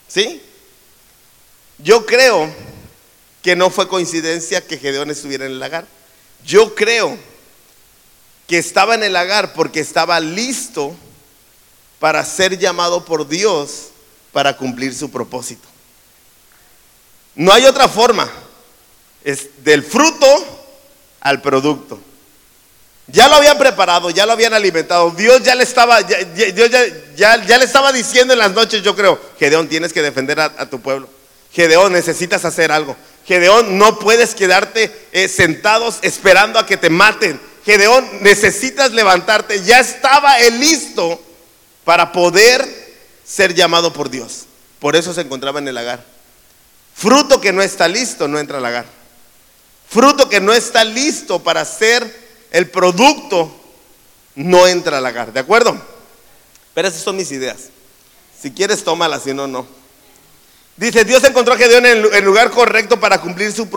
¿Sí? 0.08 0.42
Yo 1.78 2.04
creo 2.04 2.52
que 3.42 3.54
no 3.54 3.70
fue 3.70 3.86
coincidencia 3.86 4.66
que 4.66 4.78
Gedeón 4.78 5.12
estuviera 5.12 5.46
en 5.46 5.52
el 5.52 5.60
lagar. 5.60 5.86
Yo 6.44 6.74
creo 6.74 7.16
que 8.48 8.58
estaba 8.58 8.96
en 8.96 9.04
el 9.04 9.12
lagar 9.12 9.52
porque 9.52 9.78
estaba 9.78 10.18
listo 10.18 10.96
para 12.00 12.24
ser 12.24 12.58
llamado 12.58 13.04
por 13.04 13.28
Dios 13.28 13.90
para 14.32 14.56
cumplir 14.56 14.96
su 14.96 15.12
propósito. 15.12 15.68
No 17.36 17.52
hay 17.52 17.66
otra 17.66 17.86
forma. 17.86 18.28
Es 19.22 19.62
del 19.62 19.84
fruto 19.84 20.26
al 21.20 21.40
producto. 21.40 22.00
Ya 23.08 23.28
lo 23.28 23.36
habían 23.36 23.56
preparado, 23.56 24.10
ya 24.10 24.26
lo 24.26 24.32
habían 24.32 24.52
alimentado. 24.52 25.12
Dios 25.12 25.42
ya 25.42 25.54
le 25.54 25.62
estaba, 25.62 26.00
ya, 26.00 26.18
ya, 27.14 27.36
le 27.36 27.64
estaba 27.64 27.92
diciendo 27.92 28.32
en 28.32 28.40
las 28.40 28.52
noches, 28.52 28.82
yo 28.82 28.96
creo, 28.96 29.20
Gedeón, 29.38 29.68
tienes 29.68 29.92
que 29.92 30.02
defender 30.02 30.40
a, 30.40 30.68
tu 30.68 30.80
pueblo. 30.80 31.08
Gedeón, 31.52 31.92
necesitas 31.92 32.44
hacer 32.44 32.72
algo. 32.72 32.96
Gedeón, 33.24 33.78
no 33.78 33.98
puedes 33.98 34.34
quedarte 34.34 34.92
eh, 35.12 35.28
sentados 35.28 35.98
esperando 36.02 36.58
a 36.58 36.66
que 36.66 36.76
te 36.76 36.90
maten. 36.90 37.40
Gedeón, 37.64 38.08
necesitas 38.22 38.90
levantarte. 38.92 39.62
Ya 39.62 39.80
estaba 39.80 40.38
él 40.40 40.58
listo 40.58 41.20
para 41.84 42.12
poder 42.12 42.66
ser 43.24 43.54
llamado 43.54 43.92
por 43.92 44.10
Dios. 44.10 44.46
Por 44.80 44.96
eso 44.96 45.14
se 45.14 45.22
encontraba 45.22 45.60
en 45.60 45.68
el 45.68 45.74
lagar. 45.74 46.04
Fruto 46.94 47.40
que 47.40 47.52
no 47.52 47.62
está 47.62 47.88
listo 47.88 48.26
no 48.26 48.38
entra 48.38 48.56
al 48.56 48.62
lagar. 48.62 48.86
Fruto 49.88 50.28
que 50.28 50.40
no 50.40 50.52
está 50.52 50.84
listo 50.84 51.42
para 51.42 51.64
ser 51.64 52.25
el 52.56 52.70
producto 52.70 53.54
no 54.34 54.66
entra 54.66 54.96
al 54.96 55.02
lagar, 55.02 55.30
¿de 55.30 55.40
acuerdo? 55.40 55.76
Pero 56.72 56.88
esas 56.88 57.02
son 57.02 57.14
mis 57.14 57.30
ideas. 57.30 57.68
Si 58.40 58.50
quieres, 58.50 58.82
tómalas, 58.82 59.24
si 59.24 59.34
no, 59.34 59.46
no. 59.46 59.66
Dice, 60.74 61.04
Dios 61.04 61.22
encontró 61.24 61.52
a 61.52 61.58
Gedeón 61.58 61.84
en 61.84 62.14
el 62.14 62.24
lugar 62.24 62.50
correcto 62.50 62.98
para 62.98 63.20
cumplir 63.20 63.52
su, 63.52 63.68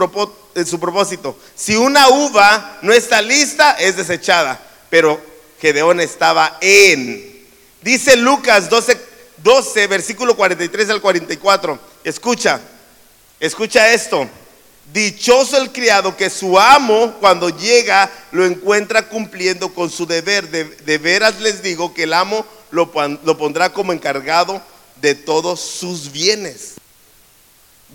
eh, 0.55 0.63
su 0.63 0.79
propósito. 0.79 1.37
Si 1.55 1.75
una 1.75 2.07
uva 2.07 2.77
no 2.81 2.93
está 2.93 3.21
lista, 3.21 3.71
es 3.71 3.97
desechada. 3.97 4.61
Pero 4.89 5.19
Gedeón 5.59 5.99
estaba 5.99 6.57
en. 6.61 7.45
Dice 7.81 8.15
Lucas 8.15 8.69
12, 8.69 8.97
12, 9.43 9.87
versículo 9.87 10.37
43 10.37 10.89
al 10.89 11.01
44. 11.01 11.77
Escucha, 12.05 12.61
escucha 13.41 13.91
esto. 13.91 14.25
Dichoso 14.93 15.57
el 15.57 15.71
criado 15.71 16.17
que 16.17 16.29
su 16.29 16.59
amo 16.59 17.13
cuando 17.19 17.49
llega 17.49 18.09
lo 18.31 18.45
encuentra 18.45 19.07
cumpliendo 19.07 19.73
con 19.73 19.89
su 19.91 20.07
deber. 20.07 20.49
De, 20.49 20.97
veras 20.97 21.39
les 21.39 21.61
digo 21.61 21.93
que 21.93 22.03
el 22.03 22.13
amo 22.13 22.45
lo, 22.71 22.91
lo 23.23 23.37
pondrá 23.37 23.71
como 23.71 23.93
encargado 23.93 24.61
de 24.95 25.13
todos 25.13 25.59
sus 25.59 26.11
bienes. 26.11 26.75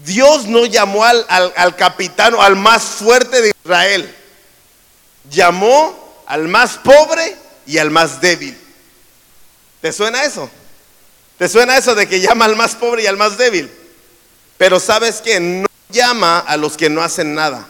Dios 0.05 0.47
no 0.47 0.67
llamó 0.67 1.05
al, 1.05 1.25
al, 1.29 1.53
al 1.57 1.77
capitán 1.77 2.35
o 2.35 2.43
al 2.43 2.55
más 2.57 2.83
fuerte 2.83 3.43
de 3.43 3.53
Israel. 3.65 4.15
Llamó 5.31 6.23
al 6.27 6.47
más 6.49 6.79
pobre 6.79 7.37
y 7.67 7.79
al 7.79 7.91
más 7.91 8.21
débil. 8.21 8.57
¿Te 9.81 9.93
suena 9.93 10.25
eso? 10.25 10.49
¿Te 11.39 11.49
suena 11.49 11.77
eso 11.77 11.95
de 11.95 12.09
que 12.09 12.21
llama 12.21 12.45
al 12.45 12.57
más 12.57 12.77
pobre 12.77 13.03
y 13.03 13.07
al 13.07 13.17
más 13.17 13.37
débil? 13.37 13.71
Pero 14.57 14.79
sabes 14.79 15.21
que 15.21 15.41
no 15.41 15.67
llama 15.95 16.41
a 16.41 16.59
los 16.59 16.77
que 16.77 16.91
no 16.91 17.03
hacen 17.03 17.35
nada, 17.35 17.67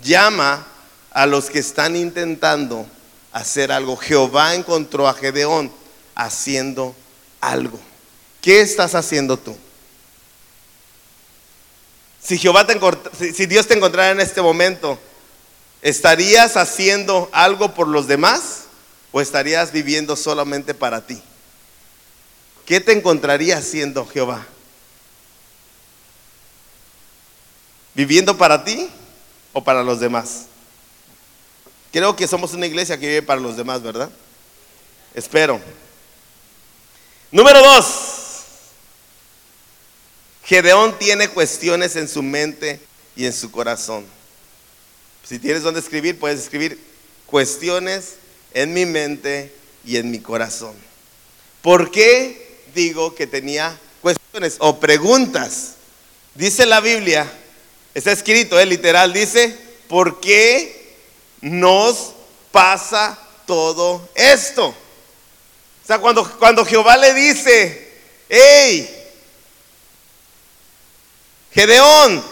llama 0.00 0.64
a 1.10 1.26
los 1.26 1.50
que 1.50 1.58
están 1.58 1.96
intentando 1.96 2.86
hacer 3.32 3.72
algo. 3.72 3.96
Jehová 3.96 4.54
encontró 4.54 5.08
a 5.08 5.14
Gedeón 5.14 5.72
haciendo 6.14 6.94
algo. 7.40 7.80
¿Qué 8.40 8.60
estás 8.60 8.94
haciendo 8.94 9.36
tú? 9.36 9.56
Si 12.22 12.38
Jehová 12.38 12.66
te 12.66 12.78
si 13.34 13.46
Dios 13.46 13.66
te 13.66 13.74
encontrara 13.74 14.10
en 14.10 14.20
este 14.20 14.42
momento, 14.42 14.98
¿estarías 15.80 16.56
haciendo 16.56 17.28
algo 17.32 17.74
por 17.74 17.88
los 17.88 18.06
demás 18.06 18.64
o 19.10 19.20
estarías 19.20 19.72
viviendo 19.72 20.14
solamente 20.14 20.74
para 20.74 21.04
ti? 21.04 21.20
¿Qué 22.64 22.80
te 22.80 22.92
encontraría 22.92 23.58
haciendo 23.58 24.06
Jehová? 24.06 24.46
¿Viviendo 27.94 28.36
para 28.36 28.64
ti 28.64 28.88
o 29.52 29.62
para 29.62 29.82
los 29.82 30.00
demás? 30.00 30.46
Creo 31.92 32.16
que 32.16 32.26
somos 32.26 32.54
una 32.54 32.66
iglesia 32.66 32.98
que 32.98 33.06
vive 33.06 33.22
para 33.22 33.40
los 33.40 33.56
demás, 33.56 33.82
¿verdad? 33.82 34.10
Espero. 35.14 35.60
Número 37.30 37.60
dos. 37.62 38.22
Gedeón 40.44 40.98
tiene 40.98 41.28
cuestiones 41.28 41.96
en 41.96 42.08
su 42.08 42.22
mente 42.22 42.80
y 43.14 43.26
en 43.26 43.32
su 43.32 43.50
corazón. 43.50 44.04
Si 45.22 45.38
tienes 45.38 45.62
donde 45.62 45.80
escribir, 45.80 46.18
puedes 46.18 46.40
escribir 46.40 46.78
cuestiones 47.26 48.14
en 48.54 48.74
mi 48.74 48.86
mente 48.86 49.54
y 49.84 49.96
en 49.96 50.10
mi 50.10 50.20
corazón. 50.20 50.74
¿Por 51.60 51.90
qué 51.90 52.60
digo 52.74 53.14
que 53.14 53.26
tenía 53.26 53.78
cuestiones 54.00 54.56
o 54.58 54.80
preguntas? 54.80 55.74
Dice 56.34 56.66
la 56.66 56.80
Biblia, 56.80 57.30
está 57.94 58.12
escrito, 58.12 58.58
es 58.58 58.64
eh, 58.64 58.66
literal, 58.66 59.12
dice, 59.12 59.56
¿por 59.88 60.20
qué 60.20 60.96
nos 61.40 62.12
pasa 62.50 63.18
todo 63.46 64.08
esto? 64.14 64.68
O 64.68 65.86
sea, 65.86 65.98
cuando, 65.98 66.38
cuando 66.38 66.64
Jehová 66.64 66.96
le 66.96 67.12
dice, 67.14 68.00
hey, 68.28 69.02
Gedeón, 71.52 72.24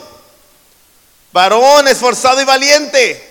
varón 1.33 1.89
esforzado 1.89 2.41
y 2.41 2.45
valiente. 2.45 3.27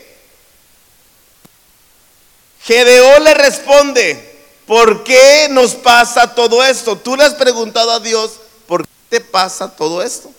Gedeón 2.61 3.23
le 3.23 3.33
responde, 3.33 4.43
¿por 4.67 5.03
qué 5.03 5.47
nos 5.49 5.73
pasa 5.75 6.35
todo 6.35 6.63
esto? 6.63 6.97
Tú 6.97 7.15
le 7.15 7.23
has 7.23 7.33
preguntado 7.33 7.91
a 7.91 7.99
Dios, 7.99 8.33
¿por 8.67 8.85
qué 8.85 8.91
te 9.09 9.21
pasa 9.21 9.75
todo 9.75 10.03
esto? 10.03 10.31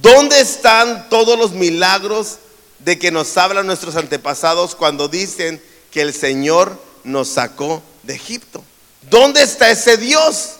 ¿Dónde 0.00 0.40
están 0.40 1.08
todos 1.08 1.36
los 1.36 1.50
milagros 1.50 2.38
de 2.78 2.98
que 2.98 3.10
nos 3.10 3.36
hablan 3.36 3.66
nuestros 3.66 3.96
antepasados 3.96 4.76
cuando 4.76 5.08
dicen 5.08 5.60
que 5.90 6.00
el 6.00 6.14
Señor 6.14 6.80
nos 7.02 7.28
sacó 7.28 7.82
de 8.04 8.14
Egipto? 8.14 8.62
¿Dónde 9.02 9.42
está 9.42 9.68
ese 9.68 9.96
Dios? 9.96 10.50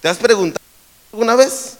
¿Te 0.00 0.08
has 0.08 0.16
preguntado 0.16 0.64
alguna 1.12 1.34
vez? 1.34 1.74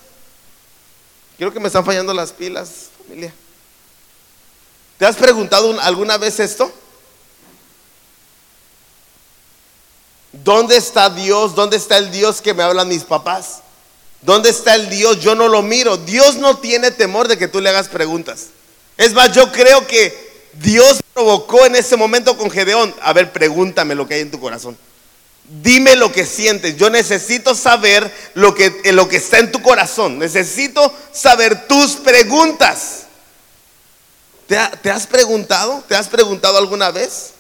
Creo 1.39 1.53
que 1.53 1.61
me 1.61 1.69
están 1.69 1.85
fallando 1.85 2.13
las 2.13 2.33
pilas, 2.33 2.91
familia. 2.99 3.33
¿Te 4.99 5.07
has 5.07 5.17
preguntado 5.17 5.81
alguna 5.81 6.19
vez 6.19 6.41
esto? 6.41 6.73
¿Dónde 10.33 10.77
está 10.77 11.11
Dios? 11.11 11.55
¿Dónde 11.55 11.77
está 11.77 11.99
el 11.99 12.11
Dios 12.11 12.41
que 12.41 12.55
me 12.55 12.65
hablan 12.65 12.89
mis 12.89 13.05
papás? 13.05 13.63
¿Dónde 14.23 14.51
está 14.51 14.75
el 14.77 14.89
Dios? 14.89 15.21
Yo 15.21 15.35
no 15.35 15.49
lo 15.49 15.63
miro. 15.63 15.97
Dios 15.97 16.37
no 16.37 16.59
tiene 16.59 16.91
temor 16.91 17.29
de 17.29 17.37
que 17.37 17.49
tú 17.49 17.61
le 17.61 17.69
hagas 17.69 17.89
preguntas. 17.89 18.47
Es 18.97 19.13
más, 19.13 19.33
yo 19.33 19.51
creo 19.51 19.87
que 19.87 20.33
Dios 20.55 21.01
provocó 21.13 21.67
en 21.67 21.75
ese 21.77 21.97
momento 21.97 22.37
con 22.37 22.51
Gedeón. 22.51 22.95
A 23.03 23.13
ver, 23.13 23.33
pregúntame 23.33 23.95
lo 23.95 24.07
que 24.07 24.15
hay 24.15 24.21
en 24.21 24.31
tu 24.31 24.41
corazón. 24.41 24.79
Dime 25.61 25.97
lo 25.97 26.13
que 26.13 26.25
sientes. 26.25 26.77
Yo 26.77 26.89
necesito 26.89 27.55
saber 27.55 28.11
lo 28.35 28.55
que, 28.55 28.93
lo 28.93 29.09
que 29.09 29.17
está 29.17 29.39
en 29.39 29.51
tu 29.51 29.61
corazón. 29.61 30.19
Necesito 30.19 30.95
saber 31.13 31.67
tus 31.67 31.97
preguntas. 31.97 33.07
¿Te, 34.47 34.57
¿Te, 34.83 34.91
has 34.91 35.07
preguntado? 35.07 35.83
¿Te 35.89 35.97
has 35.97 36.09
preguntado 36.09 36.59
alguna 36.59 36.93
vez? 36.93 37.33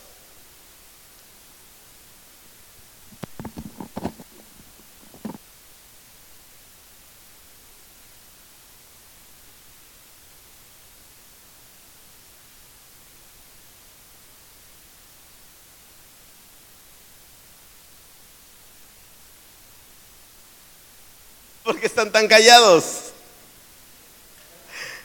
¿Por 21.62 21.79
qué 21.79 21.87
están 22.12 22.29
tan 22.29 22.29
callados? 22.29 22.85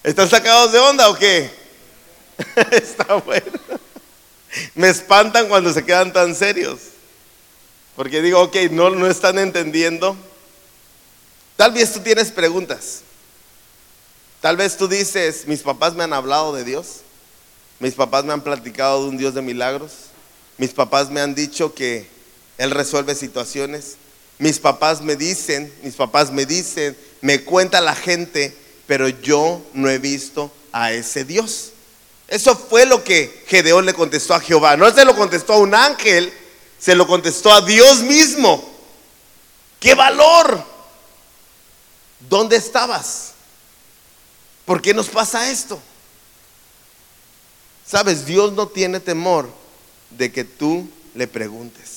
¿Están 0.03 0.29
sacados 0.29 0.73
de 0.73 0.79
onda 0.79 1.09
o 1.09 1.15
qué? 1.15 1.49
Está 2.71 3.15
bueno. 3.15 3.59
Me 4.75 4.89
espantan 4.89 5.47
cuando 5.47 5.71
se 5.71 5.85
quedan 5.85 6.11
tan 6.11 6.35
serios. 6.35 6.79
Porque 7.95 8.21
digo, 8.21 8.41
ok, 8.41 8.55
no, 8.71 8.89
no 8.89 9.07
están 9.07 9.39
entendiendo. 9.39 10.17
Tal 11.55 11.71
vez 11.71 11.93
tú 11.93 12.01
tienes 12.01 12.29
preguntas. 12.29 13.01
Tal 14.41 14.57
vez 14.57 14.75
tú 14.75 14.89
dices, 14.89 15.47
mis 15.47 15.61
papás 15.61 15.93
me 15.93 16.03
han 16.03 16.13
hablado 16.13 16.53
de 16.53 16.65
Dios. 16.65 16.97
Mis 17.79 17.93
papás 17.93 18.25
me 18.25 18.33
han 18.33 18.41
platicado 18.41 19.03
de 19.03 19.09
un 19.09 19.17
Dios 19.17 19.33
de 19.33 19.41
milagros. 19.41 19.93
Mis 20.57 20.73
papás 20.73 21.09
me 21.09 21.21
han 21.21 21.35
dicho 21.35 21.73
que 21.73 22.07
Él 22.57 22.71
resuelve 22.71 23.15
situaciones. 23.15 23.95
Mis 24.39 24.59
papás 24.59 25.01
me 25.01 25.15
dicen, 25.15 25.73
mis 25.83 25.95
papás 25.95 26.31
me 26.31 26.45
dicen, 26.45 26.95
me 27.21 27.43
cuenta 27.43 27.81
la 27.81 27.95
gente, 27.95 28.55
pero 28.85 29.07
yo 29.09 29.61
no 29.73 29.89
he 29.89 29.97
visto 29.97 30.51
a 30.71 30.91
ese 30.91 31.23
Dios. 31.25 31.71
Eso 32.27 32.55
fue 32.55 32.85
lo 32.85 33.03
que 33.03 33.43
Gedeón 33.47 33.85
le 33.85 33.93
contestó 33.93 34.33
a 34.33 34.39
Jehová. 34.39 34.77
No 34.77 34.93
se 34.93 35.05
lo 35.05 35.15
contestó 35.15 35.53
a 35.53 35.59
un 35.59 35.73
ángel, 35.73 36.31
se 36.77 36.95
lo 36.95 37.07
contestó 37.07 37.51
a 37.51 37.61
Dios 37.61 38.01
mismo. 38.01 38.63
¡Qué 39.79 39.95
valor! 39.95 40.63
¿Dónde 42.29 42.57
estabas? 42.57 43.31
¿Por 44.65 44.81
qué 44.81 44.93
nos 44.93 45.07
pasa 45.07 45.49
esto? 45.49 45.79
Sabes, 47.85 48.25
Dios 48.25 48.51
no 48.51 48.67
tiene 48.67 48.99
temor 48.99 49.49
de 50.09 50.31
que 50.31 50.43
tú 50.43 50.89
le 51.15 51.27
preguntes. 51.27 51.96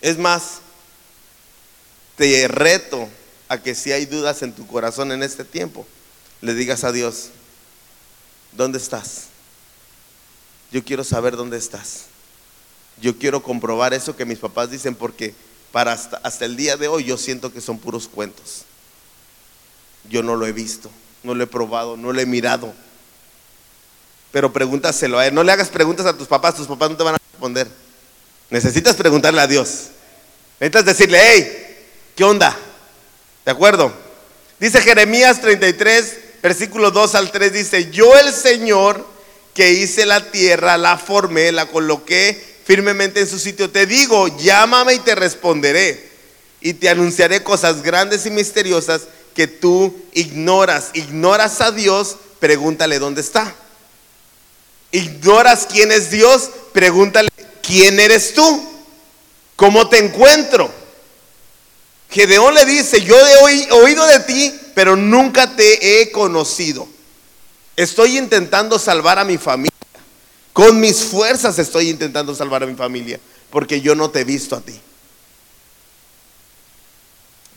Es 0.00 0.18
más, 0.18 0.60
te 2.16 2.48
reto 2.48 3.08
a 3.48 3.58
que 3.58 3.74
si 3.74 3.92
hay 3.92 4.06
dudas 4.06 4.42
en 4.42 4.52
tu 4.52 4.66
corazón 4.66 5.12
en 5.12 5.22
este 5.22 5.44
tiempo, 5.44 5.86
le 6.40 6.54
digas 6.54 6.84
a 6.84 6.92
Dios, 6.92 7.30
¿dónde 8.52 8.78
estás? 8.78 9.24
Yo 10.70 10.84
quiero 10.84 11.04
saber 11.04 11.36
dónde 11.36 11.58
estás. 11.58 12.04
Yo 13.00 13.18
quiero 13.18 13.42
comprobar 13.42 13.94
eso 13.94 14.16
que 14.16 14.24
mis 14.24 14.38
papás 14.38 14.70
dicen 14.70 14.94
porque 14.94 15.34
para 15.72 15.92
hasta, 15.92 16.18
hasta 16.18 16.44
el 16.44 16.56
día 16.56 16.76
de 16.76 16.88
hoy 16.88 17.04
yo 17.04 17.16
siento 17.16 17.52
que 17.52 17.60
son 17.60 17.78
puros 17.78 18.08
cuentos. 18.08 18.64
Yo 20.08 20.22
no 20.22 20.36
lo 20.36 20.46
he 20.46 20.52
visto, 20.52 20.90
no 21.22 21.34
lo 21.34 21.44
he 21.44 21.46
probado, 21.46 21.96
no 21.96 22.12
lo 22.12 22.20
he 22.20 22.26
mirado. 22.26 22.72
Pero 24.32 24.52
pregúntaselo 24.52 25.18
a 25.18 25.26
él. 25.26 25.34
No 25.34 25.42
le 25.42 25.52
hagas 25.52 25.68
preguntas 25.68 26.06
a 26.06 26.16
tus 26.16 26.28
papás, 26.28 26.54
tus 26.54 26.66
papás 26.66 26.90
no 26.90 26.96
te 26.96 27.02
van 27.02 27.14
a 27.16 27.18
responder. 27.32 27.68
Necesitas 28.50 28.96
preguntarle 28.96 29.40
a 29.40 29.46
Dios. 29.46 29.88
Necesitas 30.58 30.84
decirle, 30.84 31.20
hey, 31.22 31.78
¿qué 32.16 32.24
onda? 32.24 32.56
¿De 33.44 33.52
acuerdo? 33.52 33.92
Dice 34.58 34.80
Jeremías 34.82 35.40
33, 35.40 36.16
versículo 36.42 36.90
2 36.90 37.14
al 37.14 37.30
3, 37.30 37.52
dice, 37.52 37.90
yo 37.90 38.18
el 38.18 38.32
Señor 38.32 39.06
que 39.54 39.72
hice 39.72 40.04
la 40.04 40.30
tierra, 40.30 40.76
la 40.76 40.98
formé, 40.98 41.52
la 41.52 41.66
coloqué 41.66 42.50
firmemente 42.64 43.20
en 43.20 43.28
su 43.28 43.38
sitio. 43.38 43.70
Te 43.70 43.86
digo, 43.86 44.28
llámame 44.38 44.94
y 44.94 44.98
te 44.98 45.14
responderé. 45.14 46.10
Y 46.60 46.74
te 46.74 46.90
anunciaré 46.90 47.42
cosas 47.42 47.82
grandes 47.82 48.26
y 48.26 48.30
misteriosas 48.30 49.02
que 49.34 49.46
tú 49.46 49.96
ignoras. 50.12 50.90
Ignoras 50.92 51.60
a 51.62 51.70
Dios, 51.70 52.16
pregúntale 52.38 52.98
dónde 52.98 53.22
está. 53.22 53.54
Ignoras 54.92 55.66
quién 55.70 55.90
es 55.90 56.10
Dios, 56.10 56.50
pregúntale 56.72 57.30
¿quién 57.70 58.00
eres 58.00 58.34
tú? 58.34 58.68
¿Cómo 59.54 59.88
te 59.88 59.98
encuentro? 59.98 60.70
Gedeón 62.10 62.54
le 62.54 62.64
dice, 62.64 63.00
yo 63.02 63.14
he 63.16 63.72
oído 63.72 64.04
de 64.06 64.20
ti, 64.20 64.52
pero 64.74 64.96
nunca 64.96 65.54
te 65.54 66.00
he 66.00 66.10
conocido. 66.10 66.88
Estoy 67.76 68.18
intentando 68.18 68.78
salvar 68.78 69.20
a 69.20 69.24
mi 69.24 69.38
familia. 69.38 69.70
Con 70.52 70.80
mis 70.80 71.04
fuerzas 71.04 71.58
estoy 71.60 71.88
intentando 71.88 72.34
salvar 72.34 72.64
a 72.64 72.66
mi 72.66 72.74
familia, 72.74 73.20
porque 73.50 73.80
yo 73.80 73.94
no 73.94 74.10
te 74.10 74.20
he 74.20 74.24
visto 74.24 74.56
a 74.56 74.60
ti. 74.60 74.78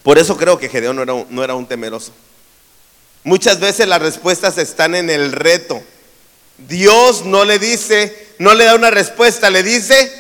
Por 0.04 0.19
eso 0.19 0.38
creo 0.38 0.60
que 0.60 0.69
Gedeón 0.69 0.97
no 0.97 1.02
era, 1.02 1.13
un, 1.13 1.26
no 1.30 1.43
era 1.43 1.56
un 1.56 1.65
temeroso. 1.65 2.12
Muchas 3.23 3.60
veces 3.60 3.88
las 3.88 4.02
respuestas 4.02 4.58
están 4.58 4.93
en 4.93 5.10
el 5.10 5.32
reto. 5.32 5.82
Dios 6.67 7.26
no 7.26 7.45
le 7.45 7.60
dice, 7.60 8.36
no 8.39 8.54
le 8.54 8.65
da 8.65 8.76
una 8.76 8.91
respuesta, 8.91 9.49
le 9.49 9.63
dice, 9.63 10.12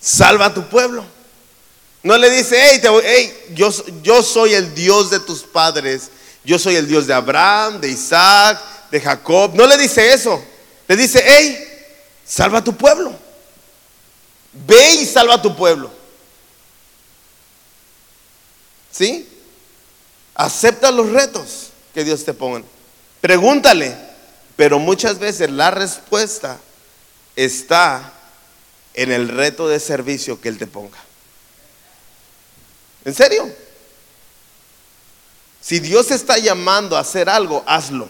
salva 0.00 0.46
a 0.46 0.54
tu 0.54 0.68
pueblo. 0.68 1.04
No 2.02 2.16
le 2.16 2.30
dice, 2.30 2.56
hey, 2.60 3.32
yo, 3.54 3.70
yo 4.02 4.22
soy 4.22 4.54
el 4.54 4.74
Dios 4.74 5.10
de 5.10 5.18
tus 5.20 5.42
padres, 5.42 6.10
yo 6.44 6.58
soy 6.58 6.76
el 6.76 6.86
Dios 6.86 7.06
de 7.06 7.14
Abraham, 7.14 7.80
de 7.80 7.88
Isaac, 7.88 8.60
de 8.90 9.00
Jacob. 9.00 9.54
No 9.54 9.66
le 9.66 9.76
dice 9.76 10.12
eso. 10.12 10.42
Le 10.86 10.96
dice, 10.96 11.24
hey, 11.26 11.58
salva 12.24 12.58
a 12.58 12.64
tu 12.64 12.76
pueblo. 12.76 13.12
Ve 14.52 14.94
y 14.94 15.06
salva 15.06 15.34
a 15.34 15.42
tu 15.42 15.56
pueblo. 15.56 15.90
¿Sí? 18.92 19.28
Acepta 20.34 20.90
los 20.90 21.10
retos 21.10 21.70
que 21.92 22.04
Dios 22.04 22.24
te 22.24 22.32
ponga. 22.32 22.62
Pregúntale, 23.20 24.05
pero 24.56 24.78
muchas 24.78 25.18
veces 25.18 25.50
la 25.50 25.70
respuesta 25.70 26.58
está 27.36 28.12
en 28.94 29.12
el 29.12 29.28
reto 29.28 29.68
de 29.68 29.78
servicio 29.78 30.40
que 30.40 30.48
Él 30.48 30.58
te 30.58 30.66
ponga. 30.66 30.98
¿En 33.04 33.14
serio? 33.14 33.48
Si 35.60 35.78
Dios 35.80 36.10
está 36.10 36.38
llamando 36.38 36.96
a 36.96 37.00
hacer 37.00 37.28
algo, 37.28 37.62
hazlo. 37.66 38.08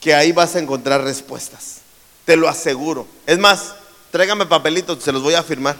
que 0.00 0.14
ahí 0.14 0.32
vas 0.32 0.56
a 0.56 0.60
encontrar 0.60 1.02
respuestas. 1.02 1.80
Te 2.24 2.34
lo 2.34 2.48
aseguro. 2.48 3.06
Es 3.26 3.38
más, 3.38 3.74
tráigame 4.10 4.46
papelitos, 4.46 5.02
se 5.04 5.12
los 5.12 5.22
voy 5.22 5.34
a 5.34 5.42
firmar. 5.42 5.76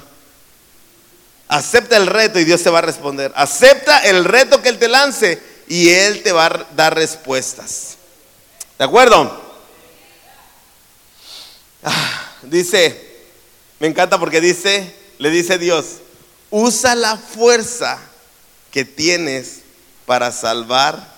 Acepta 1.49 1.97
el 1.97 2.07
reto 2.07 2.39
y 2.39 2.45
Dios 2.45 2.63
te 2.63 2.69
va 2.69 2.81
a 2.81 2.83
responder. 2.83 3.33
Acepta 3.35 4.01
el 4.01 4.25
reto 4.25 4.61
que 4.61 4.69
Él 4.69 4.79
te 4.79 4.89
lance 4.89 5.43
y 5.69 5.89
Él 5.89 6.23
te 6.23 6.33
va 6.33 6.47
a 6.47 6.67
dar 6.77 6.95
respuestas. 6.95 7.97
¿De 8.79 8.85
acuerdo? 8.85 9.50
Ah, 11.83 12.33
dice, 12.43 13.19
me 13.79 13.87
encanta 13.87 14.19
porque 14.19 14.41
dice, 14.41 14.95
le 15.19 15.31
dice 15.31 15.59
Dios, 15.59 15.87
usa 16.51 16.95
la 16.95 17.17
fuerza 17.17 17.99
que 18.71 18.85
tienes 18.85 19.61
para 20.07 20.33
salvar 20.33 21.15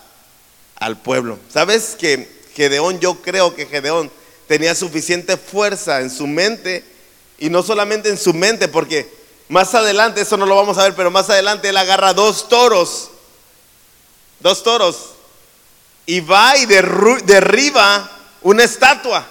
al 0.77 1.01
pueblo. 1.01 1.39
¿Sabes 1.53 1.97
que 1.99 2.43
Gedeón, 2.55 3.01
yo 3.01 3.23
creo 3.23 3.55
que 3.55 3.67
Gedeón 3.67 4.11
tenía 4.47 4.75
suficiente 4.75 5.37
fuerza 5.37 6.01
en 6.01 6.11
su 6.11 6.27
mente 6.27 6.85
y 7.39 7.51
no 7.51 7.63
solamente 7.63 8.09
en 8.09 8.19
su 8.19 8.35
mente, 8.35 8.69
porque 8.69 9.13
más 9.49 9.75
adelante, 9.75 10.21
eso 10.21 10.37
no 10.37 10.47
lo 10.47 10.57
vamos 10.57 10.79
a 10.79 10.85
ver, 10.85 10.95
pero 10.95 11.11
más 11.11 11.29
adelante 11.29 11.69
él 11.69 11.77
agarra 11.77 12.15
dos 12.15 12.49
toros, 12.49 13.11
dos 14.41 14.63
toros, 14.63 15.11
y 16.07 16.21
va 16.21 16.57
y 16.57 16.67
derriba 16.67 18.11
una 18.43 18.65
estatua. 18.65 19.27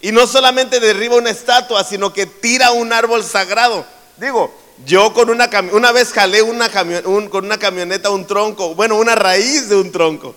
Y 0.00 0.12
no 0.12 0.26
solamente 0.26 0.80
derriba 0.80 1.16
una 1.16 1.30
estatua, 1.30 1.84
sino 1.84 2.12
que 2.12 2.26
tira 2.26 2.72
un 2.72 2.92
árbol 2.92 3.22
sagrado. 3.22 3.84
Digo, 4.16 4.52
yo 4.86 5.12
con 5.12 5.28
una, 5.30 5.50
una 5.72 5.92
vez 5.92 6.12
jalé 6.12 6.42
una 6.42 6.70
con 6.70 7.44
una 7.44 7.58
camioneta 7.58 8.10
un 8.10 8.26
tronco, 8.26 8.74
bueno, 8.74 8.96
una 8.96 9.14
raíz 9.14 9.68
de 9.68 9.76
un 9.76 9.92
tronco. 9.92 10.34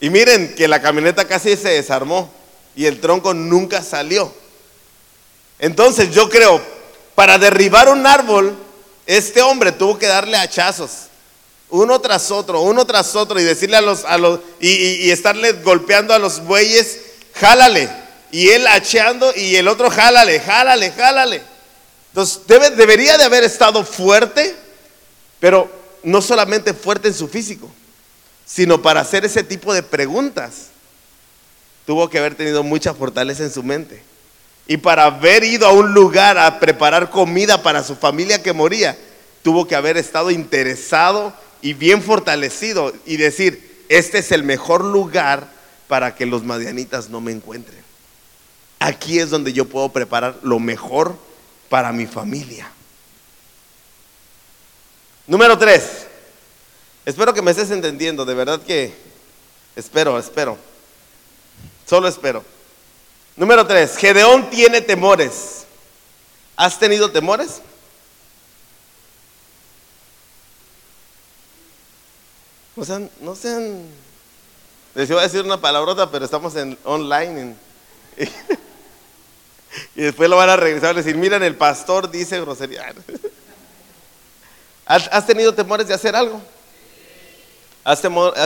Y 0.00 0.10
miren 0.10 0.54
que 0.54 0.66
la 0.66 0.80
camioneta 0.80 1.26
casi 1.26 1.56
se 1.56 1.68
desarmó 1.70 2.32
y 2.74 2.86
el 2.86 3.00
tronco 3.00 3.34
nunca 3.34 3.82
salió. 3.82 4.32
Entonces 5.58 6.10
yo 6.12 6.28
creo, 6.30 6.60
para 7.14 7.38
derribar 7.38 7.88
un 7.88 8.06
árbol, 8.06 8.56
este 9.06 9.42
hombre 9.42 9.72
tuvo 9.72 9.98
que 9.98 10.06
darle 10.06 10.36
hachazos, 10.36 10.90
uno 11.68 12.00
tras 12.00 12.30
otro, 12.30 12.62
uno 12.62 12.86
tras 12.86 13.14
otro, 13.14 13.38
y 13.38 13.44
decirle 13.44 13.76
a 13.76 13.82
los, 13.82 14.04
a 14.04 14.18
los 14.18 14.40
y, 14.60 15.10
estarle 15.10 15.52
golpeando 15.52 16.14
a 16.14 16.18
los 16.18 16.44
bueyes, 16.44 16.98
jálale. 17.34 17.88
Y 18.32 18.48
él 18.50 18.66
hacheando 18.66 19.32
y 19.34 19.56
el 19.56 19.68
otro 19.68 19.90
jálale, 19.90 20.40
jálale, 20.40 20.92
jálale. 20.92 21.42
Entonces 22.08 22.40
debe, 22.46 22.70
debería 22.70 23.18
de 23.18 23.24
haber 23.24 23.44
estado 23.44 23.84
fuerte, 23.84 24.54
pero 25.38 25.70
no 26.02 26.22
solamente 26.22 26.74
fuerte 26.74 27.08
en 27.08 27.14
su 27.14 27.28
físico, 27.28 27.70
sino 28.44 28.82
para 28.82 29.00
hacer 29.00 29.24
ese 29.24 29.42
tipo 29.42 29.72
de 29.74 29.82
preguntas, 29.82 30.68
tuvo 31.86 32.08
que 32.08 32.18
haber 32.18 32.34
tenido 32.34 32.62
mucha 32.62 32.94
fortaleza 32.94 33.42
en 33.42 33.52
su 33.52 33.62
mente. 33.62 34.02
Y 34.66 34.76
para 34.76 35.06
haber 35.06 35.42
ido 35.42 35.66
a 35.66 35.72
un 35.72 35.92
lugar 35.92 36.38
a 36.38 36.60
preparar 36.60 37.10
comida 37.10 37.62
para 37.62 37.82
su 37.82 37.96
familia 37.96 38.42
que 38.42 38.52
moría, 38.52 38.96
tuvo 39.42 39.66
que 39.66 39.74
haber 39.74 39.96
estado 39.96 40.30
interesado 40.30 41.32
y 41.62 41.74
bien 41.74 42.02
fortalecido 42.02 42.92
y 43.04 43.16
decir, 43.16 43.84
este 43.88 44.18
es 44.18 44.30
el 44.30 44.44
mejor 44.44 44.84
lugar 44.84 45.48
para 45.88 46.14
que 46.14 46.26
los 46.26 46.44
madianitas 46.44 47.08
no 47.08 47.20
me 47.20 47.32
encuentren. 47.32 47.79
Aquí 48.80 49.20
es 49.20 49.30
donde 49.30 49.52
yo 49.52 49.66
puedo 49.66 49.90
preparar 49.90 50.40
lo 50.42 50.58
mejor 50.58 51.16
para 51.68 51.92
mi 51.92 52.06
familia. 52.06 52.72
Número 55.28 55.56
tres, 55.56 56.08
Espero 57.04 57.32
que 57.32 57.42
me 57.42 57.50
estés 57.50 57.70
entendiendo, 57.70 58.24
de 58.24 58.34
verdad 58.34 58.60
que 58.60 58.94
espero, 59.74 60.18
espero. 60.18 60.58
Solo 61.86 62.08
espero. 62.08 62.44
Número 63.36 63.66
tres, 63.66 63.96
Gedeón 63.96 64.50
tiene 64.50 64.80
temores. 64.80 65.64
¿Has 66.56 66.78
tenido 66.78 67.10
temores? 67.10 67.62
No 72.76 72.84
sean, 72.84 73.10
no 73.20 73.34
sean, 73.34 73.86
les 74.94 75.10
iba 75.10 75.20
a 75.20 75.24
decir 75.24 75.42
una 75.42 75.60
palabrota, 75.60 76.10
pero 76.10 76.24
estamos 76.24 76.54
en 76.56 76.78
online. 76.84 77.56
y 79.94 80.02
después 80.02 80.28
lo 80.28 80.36
van 80.36 80.50
a 80.50 80.56
regresar 80.56 80.94
y 80.94 80.98
decir, 80.98 81.16
miren, 81.16 81.42
el 81.42 81.56
pastor 81.56 82.10
dice 82.10 82.40
grosería. 82.40 82.92
¿Has 84.86 85.26
tenido 85.26 85.54
temores 85.54 85.86
de 85.86 85.94
hacer 85.94 86.16
algo? 86.16 86.40
¿Has, 87.84 88.00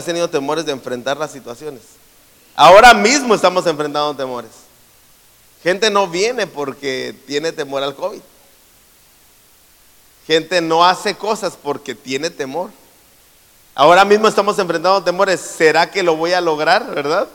tenido 0.04 0.28
temores 0.28 0.64
de 0.66 0.72
enfrentar 0.72 1.16
las 1.16 1.32
situaciones? 1.32 1.82
Ahora 2.54 2.94
mismo 2.94 3.34
estamos 3.34 3.66
enfrentando 3.66 4.14
temores. 4.14 4.50
Gente 5.62 5.90
no 5.90 6.06
viene 6.06 6.46
porque 6.46 7.14
tiene 7.26 7.50
temor 7.50 7.82
al 7.82 7.96
COVID. 7.96 8.20
Gente 10.26 10.60
no 10.60 10.84
hace 10.84 11.16
cosas 11.16 11.58
porque 11.60 11.94
tiene 11.94 12.30
temor. 12.30 12.70
Ahora 13.74 14.04
mismo 14.04 14.28
estamos 14.28 14.58
enfrentando 14.58 15.02
temores. 15.02 15.40
¿Será 15.40 15.90
que 15.90 16.02
lo 16.02 16.16
voy 16.16 16.32
a 16.32 16.40
lograr, 16.40 16.94
verdad? 16.94 17.26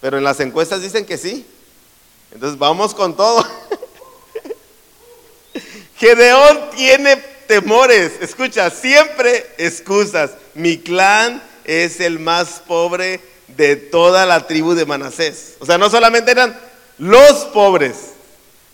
Pero 0.00 0.18
en 0.18 0.24
las 0.24 0.40
encuestas 0.40 0.80
dicen 0.80 1.06
que 1.06 1.18
sí. 1.18 1.46
Entonces 2.34 2.58
vamos 2.58 2.94
con 2.94 3.16
todo. 3.16 3.44
Gedeón 5.96 6.70
tiene 6.76 7.16
temores. 7.46 8.12
Escucha, 8.20 8.70
siempre 8.70 9.46
excusas. 9.56 10.32
Mi 10.54 10.78
clan 10.78 11.42
es 11.64 12.00
el 12.00 12.18
más 12.18 12.60
pobre 12.66 13.20
de 13.48 13.76
toda 13.76 14.26
la 14.26 14.46
tribu 14.46 14.74
de 14.74 14.84
Manasés. 14.84 15.54
O 15.60 15.66
sea, 15.66 15.78
no 15.78 15.88
solamente 15.88 16.32
eran 16.32 16.58
los 16.98 17.44
pobres, 17.46 17.96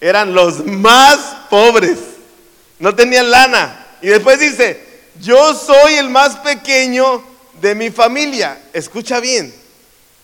eran 0.01 0.35
los 0.35 0.64
más 0.64 1.18
pobres. 1.51 1.99
No 2.79 2.94
tenían 2.94 3.31
lana. 3.31 3.87
Y 4.01 4.09
después 4.09 4.40
dice, 4.40 4.83
yo 5.20 5.55
soy 5.55 5.94
el 5.94 6.09
más 6.09 6.37
pequeño 6.37 7.23
de 7.61 7.75
mi 7.75 7.90
familia. 7.90 8.59
Escucha 8.73 9.20
bien, 9.20 9.55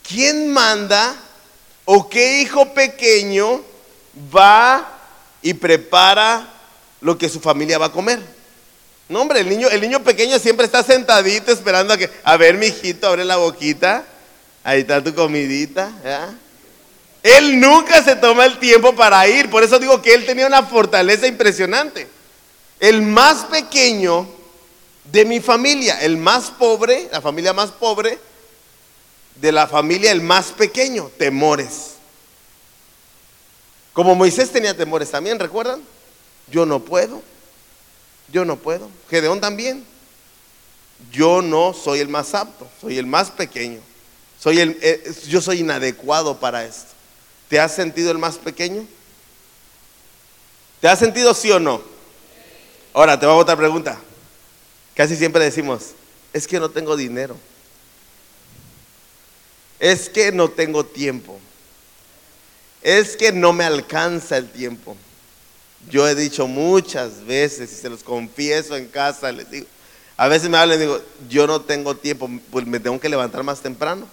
¿quién 0.08 0.52
manda 0.52 1.14
o 1.86 2.08
qué 2.10 2.42
hijo 2.42 2.74
pequeño 2.74 3.62
va 4.36 4.86
y 5.40 5.54
prepara 5.54 6.46
lo 7.00 7.16
que 7.16 7.30
su 7.30 7.40
familia 7.40 7.78
va 7.78 7.86
a 7.86 7.92
comer? 7.92 8.20
No, 9.08 9.22
hombre, 9.22 9.40
el 9.40 9.48
niño, 9.48 9.68
el 9.68 9.80
niño 9.80 10.02
pequeño 10.02 10.38
siempre 10.38 10.66
está 10.66 10.82
sentadito 10.82 11.52
esperando 11.52 11.94
a 11.94 11.96
que, 11.96 12.10
a 12.24 12.36
ver, 12.36 12.56
mi 12.56 12.66
hijito, 12.66 13.06
abre 13.06 13.24
la 13.24 13.36
boquita. 13.36 14.04
Ahí 14.64 14.80
está 14.80 15.02
tu 15.02 15.14
comidita. 15.14 15.92
Él 17.22 17.60
nunca 17.60 18.02
se 18.02 18.16
toma 18.16 18.44
el 18.46 18.58
tiempo 18.58 18.96
para 18.96 19.28
ir. 19.28 19.48
Por 19.48 19.62
eso 19.62 19.78
digo 19.78 20.02
que 20.02 20.12
él 20.12 20.26
tenía 20.26 20.46
una 20.46 20.64
fortaleza 20.64 21.28
impresionante. 21.28 22.08
El 22.80 23.02
más 23.02 23.44
pequeño 23.44 24.26
de 25.04 25.24
mi 25.24 25.38
familia, 25.38 26.00
el 26.00 26.16
más 26.16 26.50
pobre, 26.50 27.08
la 27.12 27.20
familia 27.20 27.52
más 27.52 27.70
pobre, 27.70 28.18
de 29.40 29.52
la 29.52 29.66
familia 29.66 30.12
el 30.12 30.20
más 30.20 30.46
pequeño, 30.52 31.10
temores. 31.18 31.92
Como 33.92 34.14
Moisés 34.14 34.50
tenía 34.50 34.76
temores 34.76 35.10
también, 35.10 35.38
¿recuerdan? 35.38 35.82
Yo 36.50 36.66
no 36.66 36.80
puedo. 36.80 37.22
Yo 38.32 38.44
no 38.44 38.56
puedo. 38.56 38.90
Gedeón 39.08 39.40
también. 39.40 39.84
Yo 41.10 41.42
no 41.42 41.74
soy 41.74 42.00
el 42.00 42.08
más 42.08 42.34
apto, 42.34 42.68
soy 42.80 42.98
el 42.98 43.06
más 43.06 43.30
pequeño. 43.30 43.80
Soy 44.38 44.60
el, 44.60 44.78
eh, 44.82 45.14
yo 45.28 45.40
soy 45.40 45.60
inadecuado 45.60 46.38
para 46.38 46.64
esto. 46.64 46.92
¿Te 47.48 47.60
has 47.60 47.74
sentido 47.74 48.10
el 48.10 48.18
más 48.18 48.36
pequeño? 48.38 48.86
¿Te 50.80 50.88
has 50.88 50.98
sentido 50.98 51.32
sí 51.34 51.50
o 51.50 51.58
no? 51.58 51.80
Ahora 52.92 53.18
te 53.18 53.26
voy 53.26 53.34
a 53.34 53.38
otra 53.38 53.56
pregunta. 53.56 53.98
Casi 54.94 55.16
siempre 55.16 55.44
decimos, 55.44 55.92
es 56.32 56.46
que 56.46 56.58
no 56.58 56.70
tengo 56.70 56.96
dinero. 56.96 57.36
Es 59.78 60.08
que 60.08 60.32
no 60.32 60.48
tengo 60.48 60.84
tiempo. 60.84 61.38
Es 62.82 63.16
que 63.16 63.32
no 63.32 63.52
me 63.52 63.64
alcanza 63.64 64.36
el 64.36 64.50
tiempo. 64.50 64.96
Yo 65.88 66.08
he 66.08 66.14
dicho 66.14 66.46
muchas 66.46 67.24
veces, 67.24 67.72
y 67.72 67.74
se 67.76 67.88
los 67.88 68.02
confieso 68.02 68.76
en 68.76 68.88
casa, 68.88 69.30
les 69.32 69.50
digo, 69.50 69.66
a 70.16 70.28
veces 70.28 70.48
me 70.48 70.56
hablan 70.56 70.78
y 70.78 70.80
digo, 70.80 71.00
yo 71.28 71.46
no 71.46 71.60
tengo 71.60 71.96
tiempo, 71.96 72.28
pues 72.50 72.66
me 72.66 72.80
tengo 72.80 72.98
que 72.98 73.08
levantar 73.08 73.42
más 73.42 73.60
temprano. 73.60 74.08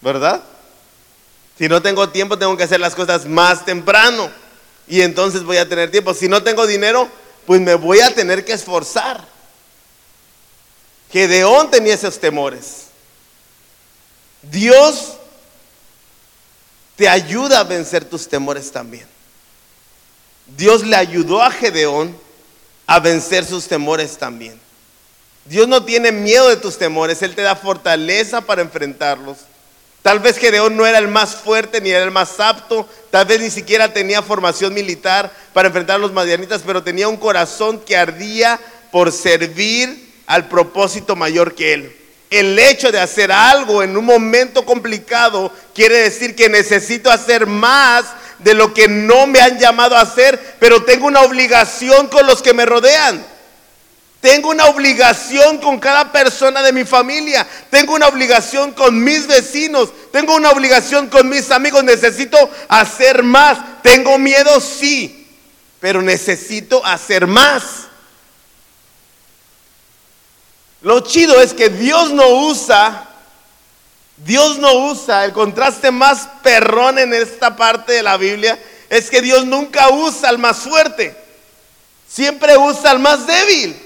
¿Verdad? 0.00 0.42
Si 1.58 1.68
no 1.68 1.82
tengo 1.82 2.08
tiempo, 2.10 2.38
tengo 2.38 2.56
que 2.56 2.64
hacer 2.64 2.80
las 2.80 2.94
cosas 2.94 3.26
más 3.26 3.64
temprano. 3.64 4.30
Y 4.86 5.00
entonces 5.00 5.42
voy 5.42 5.56
a 5.56 5.68
tener 5.68 5.90
tiempo. 5.90 6.14
Si 6.14 6.28
no 6.28 6.42
tengo 6.42 6.66
dinero, 6.66 7.08
pues 7.46 7.60
me 7.60 7.74
voy 7.74 8.00
a 8.00 8.14
tener 8.14 8.44
que 8.44 8.52
esforzar. 8.52 9.26
Gedeón 11.10 11.70
tenía 11.70 11.94
esos 11.94 12.18
temores. 12.18 12.83
Dios 14.50 15.14
te 16.96 17.08
ayuda 17.08 17.60
a 17.60 17.64
vencer 17.64 18.04
tus 18.04 18.28
temores 18.28 18.70
también. 18.70 19.06
Dios 20.56 20.84
le 20.84 20.96
ayudó 20.96 21.42
a 21.42 21.50
Gedeón 21.50 22.16
a 22.86 23.00
vencer 23.00 23.44
sus 23.44 23.66
temores 23.66 24.18
también. 24.18 24.60
Dios 25.46 25.68
no 25.68 25.84
tiene 25.84 26.12
miedo 26.12 26.48
de 26.48 26.56
tus 26.56 26.78
temores, 26.78 27.22
Él 27.22 27.34
te 27.34 27.42
da 27.42 27.56
fortaleza 27.56 28.40
para 28.40 28.62
enfrentarlos. 28.62 29.38
Tal 30.02 30.18
vez 30.18 30.36
Gedeón 30.36 30.76
no 30.76 30.86
era 30.86 30.98
el 30.98 31.08
más 31.08 31.34
fuerte 31.34 31.80
ni 31.80 31.90
era 31.90 32.04
el 32.04 32.10
más 32.10 32.38
apto, 32.38 32.86
tal 33.10 33.24
vez 33.24 33.40
ni 33.40 33.50
siquiera 33.50 33.92
tenía 33.92 34.20
formación 34.20 34.74
militar 34.74 35.32
para 35.54 35.68
enfrentar 35.68 35.96
a 35.96 35.98
los 35.98 36.12
madianitas, 36.12 36.62
pero 36.64 36.82
tenía 36.82 37.08
un 37.08 37.16
corazón 37.16 37.80
que 37.80 37.96
ardía 37.96 38.60
por 38.92 39.10
servir 39.12 40.12
al 40.26 40.48
propósito 40.48 41.16
mayor 41.16 41.54
que 41.54 41.72
él. 41.72 42.03
El 42.34 42.58
hecho 42.58 42.90
de 42.90 42.98
hacer 42.98 43.30
algo 43.30 43.80
en 43.84 43.96
un 43.96 44.04
momento 44.04 44.64
complicado 44.64 45.52
quiere 45.72 45.98
decir 45.98 46.34
que 46.34 46.48
necesito 46.48 47.08
hacer 47.08 47.46
más 47.46 48.06
de 48.40 48.54
lo 48.54 48.74
que 48.74 48.88
no 48.88 49.28
me 49.28 49.40
han 49.40 49.56
llamado 49.56 49.96
a 49.96 50.00
hacer, 50.00 50.56
pero 50.58 50.82
tengo 50.82 51.06
una 51.06 51.20
obligación 51.20 52.08
con 52.08 52.26
los 52.26 52.42
que 52.42 52.52
me 52.52 52.66
rodean. 52.66 53.24
Tengo 54.20 54.48
una 54.50 54.66
obligación 54.66 55.58
con 55.58 55.78
cada 55.78 56.10
persona 56.10 56.60
de 56.62 56.72
mi 56.72 56.84
familia. 56.84 57.46
Tengo 57.70 57.94
una 57.94 58.08
obligación 58.08 58.72
con 58.72 58.98
mis 59.04 59.28
vecinos. 59.28 59.90
Tengo 60.10 60.34
una 60.34 60.50
obligación 60.50 61.06
con 61.06 61.28
mis 61.28 61.52
amigos. 61.52 61.84
Necesito 61.84 62.50
hacer 62.68 63.22
más. 63.22 63.58
Tengo 63.82 64.18
miedo, 64.18 64.60
sí. 64.60 65.28
Pero 65.78 66.02
necesito 66.02 66.84
hacer 66.84 67.28
más. 67.28 67.83
Lo 70.84 71.00
chido 71.00 71.40
es 71.40 71.54
que 71.54 71.70
Dios 71.70 72.12
no 72.12 72.28
usa, 72.28 73.08
Dios 74.18 74.58
no 74.58 74.90
usa, 74.90 75.24
el 75.24 75.32
contraste 75.32 75.90
más 75.90 76.28
perrón 76.42 76.98
en 76.98 77.14
esta 77.14 77.56
parte 77.56 77.94
de 77.94 78.02
la 78.02 78.18
Biblia 78.18 78.62
es 78.90 79.08
que 79.08 79.22
Dios 79.22 79.46
nunca 79.46 79.88
usa 79.88 80.28
al 80.28 80.36
más 80.36 80.58
fuerte, 80.58 81.16
siempre 82.06 82.58
usa 82.58 82.90
al 82.90 82.98
más 82.98 83.26
débil. 83.26 83.80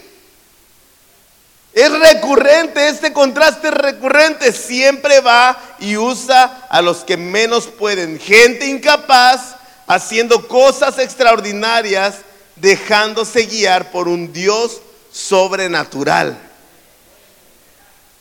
Es 1.72 1.92
recurrente, 1.96 2.88
este 2.88 3.12
contraste 3.12 3.68
es 3.68 3.74
recurrente. 3.74 4.52
Siempre 4.52 5.20
va 5.20 5.56
y 5.78 5.96
usa 5.96 6.66
a 6.68 6.82
los 6.82 7.04
que 7.04 7.16
menos 7.16 7.68
pueden. 7.68 8.18
Gente 8.18 8.66
incapaz 8.66 9.54
haciendo 9.86 10.48
cosas 10.48 10.98
extraordinarias, 10.98 12.16
dejándose 12.56 13.46
guiar 13.46 13.92
por 13.92 14.08
un 14.08 14.32
Dios 14.32 14.80
sobrenatural. 15.12 16.47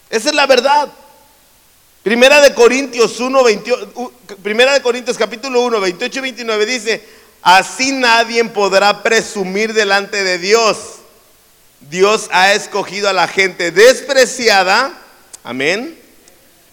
Esa 0.10 0.30
es 0.30 0.36
la 0.36 0.46
verdad. 0.46 0.90
Primera 2.04 2.42
de 2.42 2.54
Corintios 2.54 3.20
1, 3.20 3.44
28, 3.44 4.12
Primera 4.42 4.74
de 4.74 4.82
Corintios 4.82 5.18
capítulo 5.18 5.62
1, 5.62 5.80
28 5.80 6.20
y 6.20 6.22
29 6.22 6.66
dice, 6.66 7.06
así 7.42 7.92
nadie 7.92 8.44
podrá 8.46 9.04
presumir 9.04 9.74
delante 9.74 10.24
de 10.24 10.38
Dios 10.38 10.78
Dios 11.82 12.28
ha 12.32 12.54
escogido 12.54 13.08
a 13.10 13.14
la 13.14 13.28
gente 13.28 13.72
despreciada, 13.72 14.92
amén, 15.44 15.98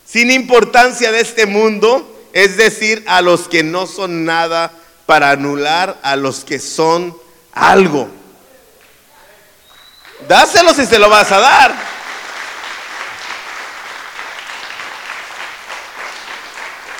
sin 0.07 0.31
importancia 0.31 1.13
de 1.13 1.21
este 1.21 1.47
mundo, 1.47 2.11
es 2.33 2.57
decir, 2.57 3.05
a 3.07 3.21
los 3.21 3.49
que 3.49 3.63
no 3.63 3.87
son 3.87 4.25
nada 4.25 4.73
para 5.07 5.31
anular 5.31 5.99
a 6.03 6.17
los 6.17 6.45
que 6.45 6.59
son 6.59 7.17
algo. 7.53 8.09
Dáselo 10.27 10.73
si 10.73 10.87
se 10.87 10.99
lo 10.99 11.11
vas 11.11 11.31
a 11.31 11.39
dar. 11.39 11.84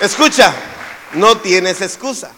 Escucha, 0.01 0.53
no 1.13 1.37
tienes 1.39 1.81
excusa. 1.81 2.31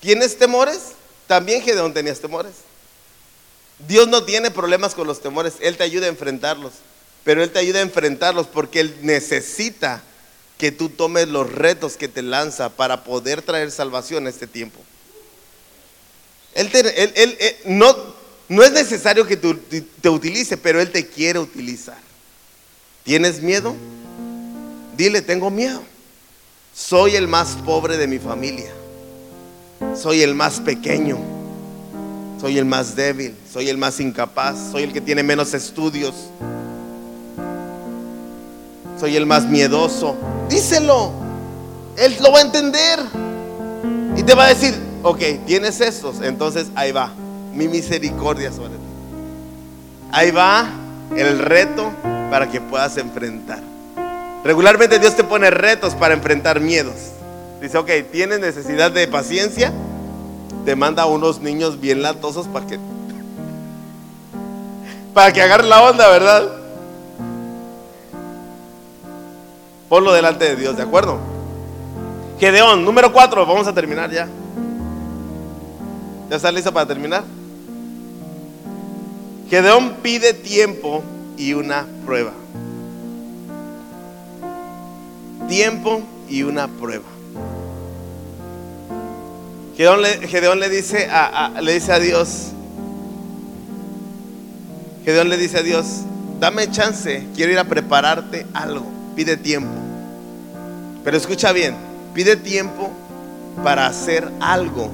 ¿Tienes 0.00 0.38
temores? 0.38 0.92
También 1.26 1.62
Gedeón 1.62 1.94
tenías 1.94 2.20
temores. 2.20 2.52
Dios 3.86 4.08
no 4.08 4.24
tiene 4.24 4.50
problemas 4.50 4.94
con 4.94 5.06
los 5.06 5.20
temores, 5.20 5.54
Él 5.60 5.76
te 5.76 5.84
ayuda 5.84 6.06
a 6.06 6.10
enfrentarlos, 6.10 6.72
pero 7.24 7.42
Él 7.42 7.50
te 7.50 7.58
ayuda 7.58 7.80
a 7.80 7.82
enfrentarlos 7.82 8.46
porque 8.46 8.80
Él 8.80 8.96
necesita 9.02 10.02
que 10.56 10.72
tú 10.72 10.88
tomes 10.88 11.28
los 11.28 11.52
retos 11.52 11.96
que 11.96 12.08
te 12.08 12.22
lanza 12.22 12.70
para 12.70 13.04
poder 13.04 13.42
traer 13.42 13.70
salvación 13.70 14.26
a 14.26 14.30
este 14.30 14.46
tiempo. 14.46 14.80
Él, 16.54 16.70
no, 17.66 17.94
no, 18.48 18.62
es 18.62 18.72
necesario 18.72 19.26
que 19.26 19.36
te 19.36 20.08
utilice, 20.08 20.56
pero 20.56 20.80
Él 20.80 20.90
te 20.90 21.06
quiere 21.06 21.38
utilizar. 21.38 21.98
¿Tienes 23.04 23.42
miedo? 23.42 23.76
Dile, 24.96 25.20
tengo 25.20 25.50
miedo. 25.50 25.84
Soy 26.76 27.16
el 27.16 27.26
más 27.26 27.56
pobre 27.64 27.96
de 27.96 28.06
mi 28.06 28.18
familia. 28.18 28.70
Soy 29.94 30.22
el 30.22 30.34
más 30.34 30.60
pequeño 30.60 31.36
soy 32.40 32.58
el 32.58 32.64
más 32.64 32.94
débil, 32.94 33.34
soy 33.50 33.68
el 33.68 33.78
más 33.78 33.98
incapaz, 33.98 34.56
soy 34.70 34.84
el 34.84 34.92
que 34.92 35.00
tiene 35.00 35.22
menos 35.22 35.54
estudios, 35.54 36.14
soy 39.00 39.16
el 39.16 39.26
más 39.26 39.46
miedoso. 39.46 40.16
Díselo, 40.48 41.12
Él 41.96 42.16
lo 42.20 42.32
va 42.32 42.38
a 42.38 42.42
entender 42.42 43.00
y 44.16 44.22
te 44.22 44.34
va 44.34 44.44
a 44.44 44.48
decir, 44.48 44.74
ok, 45.02 45.20
tienes 45.46 45.80
estos, 45.80 46.20
entonces 46.20 46.68
ahí 46.74 46.92
va, 46.92 47.10
mi 47.54 47.68
misericordia 47.68 48.52
sobre 48.52 48.70
ti. 48.70 48.74
Ahí 50.12 50.30
va 50.30 50.68
el 51.16 51.38
reto 51.38 51.90
para 52.30 52.50
que 52.50 52.60
puedas 52.60 52.96
enfrentar. 52.98 53.75
Regularmente 54.46 55.00
Dios 55.00 55.16
te 55.16 55.24
pone 55.24 55.50
retos 55.50 55.96
para 55.96 56.14
enfrentar 56.14 56.60
miedos. 56.60 56.94
Dice, 57.60 57.78
ok, 57.78 57.90
tienes 58.12 58.38
necesidad 58.38 58.92
de 58.92 59.08
paciencia, 59.08 59.72
te 60.64 60.76
manda 60.76 61.02
a 61.02 61.06
unos 61.06 61.40
niños 61.40 61.80
bien 61.80 62.00
latosos 62.00 62.46
para 62.46 62.64
que 62.64 62.78
para 65.12 65.32
que 65.32 65.42
agarre 65.42 65.66
la 65.66 65.82
onda, 65.82 66.08
¿verdad? 66.10 66.48
Ponlo 69.88 70.12
delante 70.12 70.44
de 70.44 70.54
Dios, 70.54 70.76
¿de 70.76 70.84
acuerdo? 70.84 71.18
Gedeón, 72.38 72.84
número 72.84 73.12
cuatro, 73.12 73.44
vamos 73.46 73.66
a 73.66 73.72
terminar 73.72 74.12
ya. 74.12 74.28
¿Ya 76.30 76.36
está 76.36 76.52
listo 76.52 76.72
para 76.72 76.86
terminar? 76.86 77.24
Gedeón 79.50 79.94
pide 80.02 80.34
tiempo 80.34 81.02
y 81.36 81.52
una 81.54 81.84
prueba. 82.04 82.32
Tiempo 85.48 86.02
y 86.28 86.42
una 86.42 86.68
prueba. 86.68 87.04
Gedeón 89.76 90.00
le, 90.60 90.68
dice 90.70 91.08
a, 91.10 91.52
le 91.60 91.74
dice 91.74 91.92
a 91.92 91.98
Dios, 91.98 92.48
Gedeón 95.04 95.28
le 95.28 95.36
dice 95.36 95.58
a 95.58 95.62
Dios, 95.62 95.86
dame 96.40 96.70
chance, 96.70 97.26
quiero 97.34 97.52
ir 97.52 97.58
a 97.58 97.64
prepararte 97.64 98.46
algo, 98.54 98.86
pide 99.14 99.36
tiempo. 99.36 99.70
Pero 101.04 101.16
escucha 101.16 101.52
bien, 101.52 101.76
pide 102.14 102.36
tiempo 102.36 102.90
para 103.62 103.86
hacer 103.86 104.28
algo. 104.40 104.90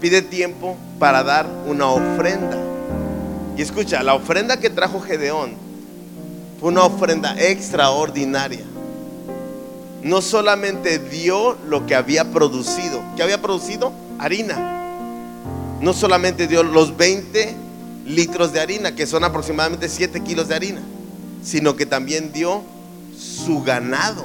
Pide 0.00 0.22
tiempo 0.22 0.76
para 0.98 1.22
dar 1.22 1.46
una 1.66 1.86
ofrenda. 1.86 2.58
Y 3.56 3.62
escucha, 3.62 4.02
la 4.02 4.14
ofrenda 4.14 4.58
que 4.58 4.68
trajo 4.70 5.00
Gedeón 5.00 5.52
fue 6.60 6.70
una 6.70 6.84
ofrenda 6.84 7.34
extraordinaria 7.38 8.64
no 10.02 10.22
solamente 10.22 10.98
dio 10.98 11.56
lo 11.68 11.86
que 11.86 11.94
había 11.94 12.30
producido, 12.32 13.02
que 13.16 13.22
había 13.22 13.40
producido 13.42 13.92
harina, 14.18 14.76
no 15.80 15.92
solamente 15.92 16.46
dio 16.46 16.62
los 16.62 16.96
20 16.96 17.54
litros 18.06 18.52
de 18.52 18.60
harina, 18.60 18.94
que 18.94 19.06
son 19.06 19.24
aproximadamente 19.24 19.88
7 19.88 20.22
kilos 20.22 20.48
de 20.48 20.54
harina, 20.54 20.80
sino 21.42 21.76
que 21.76 21.86
también 21.86 22.32
dio 22.32 22.62
su 23.18 23.62
ganado. 23.62 24.24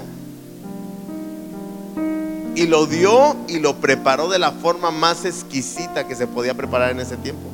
Y 2.56 2.68
lo 2.68 2.86
dio 2.86 3.36
y 3.48 3.60
lo 3.60 3.78
preparó 3.78 4.30
de 4.30 4.40
la 4.40 4.52
forma 4.52 4.92
más 4.92 5.26
exquisita 5.26 6.08
que 6.08 6.16
se 6.16 6.28
podía 6.28 6.54
preparar 6.54 6.92
en 6.92 7.00
ese 7.00 7.18
tiempo. 7.18 7.50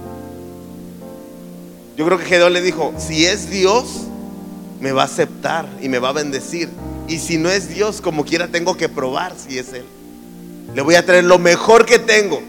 Yo 1.96 2.06
creo 2.06 2.18
que 2.18 2.26
Gedeón 2.26 2.54
le 2.54 2.62
dijo, 2.62 2.94
si 2.98 3.26
es 3.26 3.50
Dios, 3.50 3.86
me 4.80 4.92
va 4.92 5.04
a 5.04 5.06
aceptar 5.06 5.68
y 5.82 5.90
me 5.90 6.00
va 6.00 6.10
a 6.10 6.14
bendecir. 6.14 6.70
Y 7.08 7.20
si 7.20 7.38
no 7.38 7.50
es 7.50 7.70
Dios, 7.70 8.02
como 8.02 8.26
quiera, 8.26 8.48
tengo 8.50 8.76
que 8.76 8.90
probar 8.90 9.34
si 9.38 9.58
es 9.58 9.72
Él. 9.74 9.86
Le 10.76 10.82
voy 10.82 10.96
a 10.96 11.06
traer 11.06 11.24
lo 11.24 11.40
mejor 11.40 11.86
que 11.86 12.00
tengo. 12.00 12.42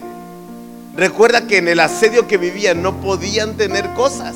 Recuerda 0.95 1.47
que 1.47 1.57
en 1.57 1.69
el 1.69 1.79
asedio 1.79 2.27
que 2.27 2.37
vivían 2.37 2.81
no 2.81 2.99
podían 2.99 3.55
tener 3.55 3.93
cosas. 3.93 4.35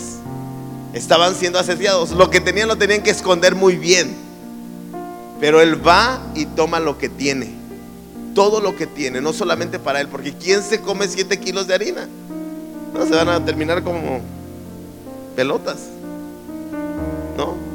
Estaban 0.93 1.35
siendo 1.35 1.59
asediados. 1.59 2.11
Lo 2.11 2.29
que 2.29 2.39
tenían 2.39 2.69
lo 2.69 2.77
tenían 2.77 3.03
que 3.03 3.09
esconder 3.09 3.53
muy 3.55 3.75
bien. 3.75 4.15
Pero 5.41 5.59
Él 5.59 5.85
va 5.85 6.21
y 6.35 6.45
toma 6.45 6.79
lo 6.79 6.97
que 6.97 7.09
tiene. 7.09 7.51
Todo 8.33 8.61
lo 8.61 8.75
que 8.77 8.87
tiene, 8.87 9.19
no 9.19 9.33
solamente 9.33 9.77
para 9.77 9.99
Él. 9.99 10.07
Porque 10.07 10.33
¿quién 10.33 10.63
se 10.63 10.79
come 10.79 11.07
7 11.07 11.37
kilos 11.39 11.67
de 11.67 11.73
harina? 11.73 12.07
No, 12.93 13.05
se 13.05 13.11
van 13.11 13.27
a 13.27 13.43
terminar 13.43 13.83
como 13.83 14.21
pelotas. 15.35 15.79
¿No? 17.35 17.72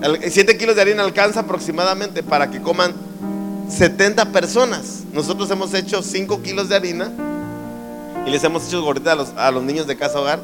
7 0.00 0.56
kilos 0.56 0.76
de 0.76 0.82
harina 0.82 1.02
alcanza 1.02 1.40
aproximadamente 1.40 2.22
para 2.22 2.50
que 2.50 2.60
coman 2.60 2.94
70 3.68 4.32
personas. 4.32 5.04
Nosotros 5.12 5.50
hemos 5.50 5.74
hecho 5.74 6.02
5 6.02 6.42
kilos 6.42 6.68
de 6.68 6.76
harina 6.76 7.10
y 8.26 8.30
les 8.30 8.42
hemos 8.44 8.66
hecho 8.66 8.82
gorditas 8.82 9.32
a 9.36 9.50
los, 9.50 9.62
niños 9.62 9.86
de 9.86 9.96
casa 9.96 10.20
hogar 10.20 10.40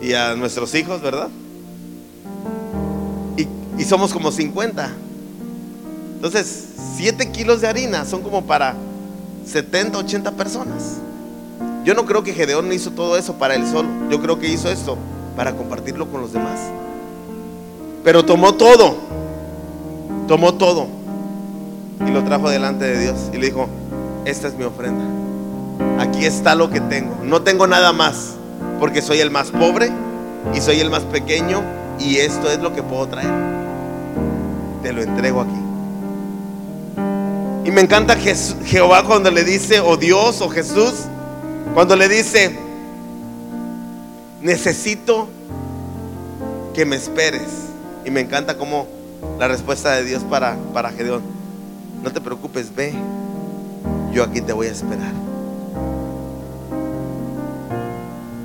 y 0.00 0.14
a 0.14 0.34
nuestros 0.34 0.74
hijos, 0.74 1.02
¿verdad? 1.02 1.28
Y, 3.36 3.46
y 3.78 3.84
somos 3.84 4.12
como 4.12 4.32
50. 4.32 4.90
Entonces, 6.16 6.68
7 6.96 7.30
kilos 7.32 7.60
de 7.60 7.68
harina 7.68 8.04
son 8.04 8.22
como 8.22 8.44
para 8.46 8.76
70, 9.46 9.98
80 9.98 10.32
personas. 10.32 10.98
Yo 11.84 11.94
no 11.94 12.06
creo 12.06 12.22
que 12.22 12.32
Gedeón 12.32 12.72
hizo 12.72 12.92
todo 12.92 13.18
eso 13.18 13.34
para 13.34 13.56
él 13.56 13.66
solo. 13.66 13.88
Yo 14.10 14.22
creo 14.22 14.38
que 14.38 14.48
hizo 14.48 14.70
esto 14.70 14.96
para 15.36 15.54
compartirlo 15.54 16.10
con 16.10 16.20
los 16.20 16.32
demás. 16.32 16.58
Pero 18.04 18.24
tomó 18.24 18.54
todo. 18.54 18.96
Tomó 20.28 20.54
todo. 20.54 20.86
Y 22.06 22.10
lo 22.10 22.24
trajo 22.24 22.50
delante 22.50 22.84
de 22.84 23.00
Dios. 23.00 23.16
Y 23.32 23.38
le 23.38 23.46
dijo, 23.46 23.68
esta 24.24 24.48
es 24.48 24.54
mi 24.54 24.64
ofrenda. 24.64 25.04
Aquí 25.98 26.24
está 26.24 26.54
lo 26.54 26.70
que 26.70 26.80
tengo. 26.80 27.16
No 27.22 27.42
tengo 27.42 27.66
nada 27.66 27.92
más. 27.92 28.34
Porque 28.80 29.02
soy 29.02 29.20
el 29.20 29.30
más 29.30 29.50
pobre 29.50 29.92
y 30.54 30.60
soy 30.60 30.80
el 30.80 30.90
más 30.90 31.02
pequeño. 31.04 31.62
Y 31.98 32.16
esto 32.16 32.50
es 32.50 32.58
lo 32.58 32.74
que 32.74 32.82
puedo 32.82 33.06
traer. 33.06 33.30
Te 34.82 34.92
lo 34.92 35.02
entrego 35.02 35.42
aquí. 35.42 35.62
Y 37.64 37.70
me 37.70 37.80
encanta 37.80 38.16
Jehová 38.16 39.04
cuando 39.04 39.30
le 39.30 39.44
dice, 39.44 39.78
o 39.78 39.96
Dios, 39.96 40.40
o 40.40 40.48
Jesús, 40.48 40.94
cuando 41.74 41.94
le 41.94 42.08
dice, 42.08 42.58
necesito 44.40 45.28
que 46.74 46.84
me 46.84 46.96
esperes. 46.96 47.71
Y 48.04 48.10
me 48.10 48.20
encanta 48.20 48.56
como 48.56 48.86
la 49.38 49.48
respuesta 49.48 49.92
de 49.92 50.04
Dios 50.04 50.22
para, 50.24 50.56
para 50.72 50.90
Gedeón. 50.90 51.22
No 52.02 52.10
te 52.10 52.20
preocupes, 52.20 52.74
ve. 52.74 52.92
Yo 54.12 54.24
aquí 54.24 54.40
te 54.40 54.52
voy 54.52 54.66
a 54.66 54.72
esperar. 54.72 55.12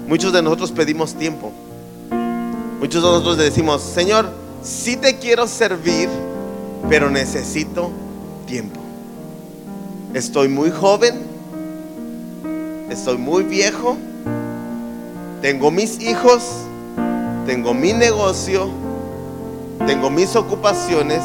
Muchos 0.08 0.32
de 0.32 0.41
nosotros 0.41 0.72
pedimos 0.72 1.16
tiempo. 1.16 1.51
Muchos 2.80 3.01
de 3.01 3.10
nosotros 3.10 3.38
le 3.38 3.43
decimos, 3.45 3.82
Señor, 3.82 4.30
sí 4.62 4.95
te 4.95 5.18
quiero 5.18 5.47
servir, 5.47 6.08
pero 6.89 7.10
necesito 7.10 7.91
tiempo. 8.45 8.80
Estoy 10.14 10.47
muy 10.47 10.72
joven, 10.72 11.16
estoy 12.89 13.18
muy 13.18 13.43
viejo, 13.43 13.97
tengo 15.41 15.72
mis 15.72 15.99
hijos, 15.99 16.43
tengo 17.45 17.74
mi 17.74 17.93
negocio, 17.93 18.70
tengo 19.86 20.09
mis 20.09 20.36
ocupaciones, 20.36 21.21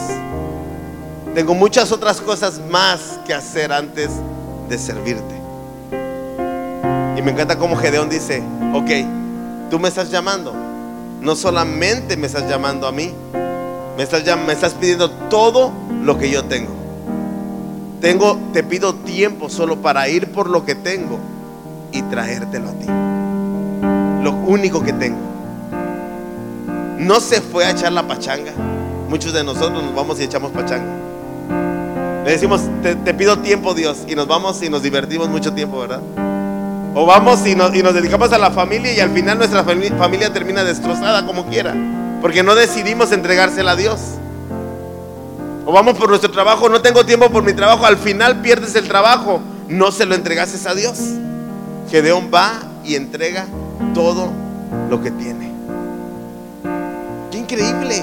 tengo 1.34 1.55
muchas 1.55 1.92
otras 1.92 2.20
cosas 2.20 2.61
más 2.70 3.20
que 3.26 3.34
hacer 3.34 3.72
antes 3.72 4.11
de 4.68 4.78
servirte. 4.78 5.40
Y 7.16 7.22
me 7.22 7.30
encanta 7.30 7.59
como 7.59 7.76
Gedeón 7.76 8.09
dice, 8.09 8.42
ok, 8.74 9.70
tú 9.70 9.78
me 9.78 9.88
estás 9.88 10.11
llamando, 10.11 10.53
no 11.20 11.36
solamente 11.36 12.16
me 12.16 12.26
estás 12.26 12.48
llamando 12.48 12.86
a 12.86 12.92
mí, 12.92 13.12
me 13.96 14.03
estás, 14.03 14.22
me 14.46 14.53
estás 14.53 14.74
pidiendo 14.74 15.11
todo 15.11 15.72
lo 16.03 16.18
que 16.18 16.30
yo 16.30 16.44
tengo. 16.44 16.72
Tengo, 18.00 18.36
te 18.53 18.64
pido 18.64 18.94
tiempo 18.96 19.48
solo 19.48 19.80
para 19.80 20.09
ir 20.09 20.32
por 20.32 20.50
lo 20.50 20.64
que 20.64 20.74
tengo 20.74 21.20
y 21.92 22.03
traértelo 22.03 22.70
a 22.70 22.72
ti. 22.72 22.86
Lo 24.24 24.32
único 24.32 24.82
que 24.82 24.92
tengo. 24.92 25.32
No 27.03 27.18
se 27.18 27.40
fue 27.40 27.64
a 27.64 27.70
echar 27.70 27.92
la 27.92 28.07
pachanga. 28.07 28.53
Muchos 29.09 29.32
de 29.32 29.42
nosotros 29.42 29.82
nos 29.82 29.92
vamos 29.92 30.20
y 30.20 30.22
echamos 30.22 30.53
pachanga. 30.53 30.86
Le 32.24 32.30
decimos, 32.30 32.61
te, 32.80 33.14
pido 33.14 33.40
tiempo 33.40 33.74
Dios 33.74 34.05
y 34.07 34.14
nos 34.14 34.28
vamos 34.28 34.62
y 34.62 34.68
nos 34.68 34.84
divertimos 34.84 35.28
mucho 35.28 35.53
tiempo, 35.53 35.80
¿verdad? 35.80 36.00
O 36.94 37.05
vamos 37.05 37.44
y 37.44 37.57
nos, 37.57 37.72
dedicamos 37.72 38.32
a 38.32 38.38
la 38.38 38.53
familia 38.53 38.94
y 38.94 39.00
al 39.00 39.11
final 39.11 39.38
nuestra 39.38 39.64
familia 39.64 40.32
termina 40.32 40.62
destrozada 40.62 41.26
como 41.26 41.46
quiera. 41.46 41.74
Porque 42.20 42.44
no 42.44 42.55
decidimos 42.55 43.11
entregársela 43.11 43.72
a 43.72 43.76
Dios. 43.76 43.98
O 45.66 45.72
vamos 45.72 45.98
por 45.98 46.09
nuestro 46.09 46.30
trabajo, 46.30 46.68
no 46.68 46.82
tengo 46.82 47.05
tiempo 47.05 47.30
por 47.30 47.42
mi 47.42 47.53
trabajo, 47.53 47.84
al 47.84 47.96
final 47.96 48.42
pierdes 48.42 48.76
el 48.76 48.86
trabajo, 48.86 49.40
no 49.68 49.90
se 49.90 50.07
lo 50.07 50.14
entregases 50.14 50.66
a 50.66 50.74
Dios. 50.76 51.00
Gedeón 51.90 52.30
va 52.32 52.62
y 52.84 52.94
entrega 52.94 53.46
todo 53.92 54.30
lo 54.88 55.03
que 55.03 55.11
tiene. 55.11 55.51
Increíble, 57.53 58.03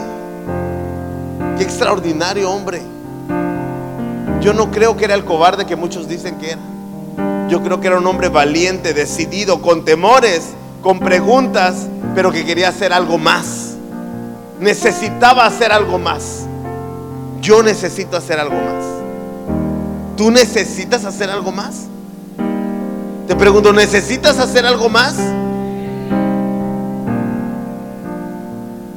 qué 1.58 1.64
extraordinario 1.64 2.52
hombre. 2.52 2.84
Yo 4.42 4.54
no 4.54 4.70
creo 4.70 4.96
que 4.96 5.06
era 5.06 5.16
el 5.16 5.26
cobarde 5.26 5.66
que 5.66 5.76
muchos 5.76 6.08
dicen 6.08 6.38
que 6.38 6.52
era. 6.52 6.62
Yo 7.50 7.64
creo 7.64 7.82
que 7.82 7.88
era 7.88 7.98
un 7.98 8.06
hombre 8.06 8.30
valiente, 8.30 8.94
decidido, 8.94 9.60
con 9.60 9.86
temores, 9.86 10.50
con 10.84 11.00
preguntas, 11.00 11.88
pero 12.14 12.32
que 12.32 12.46
quería 12.46 12.70
hacer 12.70 12.94
algo 12.94 13.18
más. 13.18 13.74
Necesitaba 14.60 15.48
hacer 15.48 15.72
algo 15.72 15.98
más. 15.98 16.46
Yo 17.42 17.64
necesito 17.64 18.18
hacer 18.18 18.40
algo 18.40 18.54
más. 18.54 18.84
¿Tú 20.16 20.30
necesitas 20.30 21.06
hacer 21.06 21.32
algo 21.32 21.52
más? 21.52 21.88
Te 23.28 23.36
pregunto, 23.36 23.74
¿necesitas 23.74 24.38
hacer 24.38 24.68
algo 24.68 24.90
más? 24.90 25.16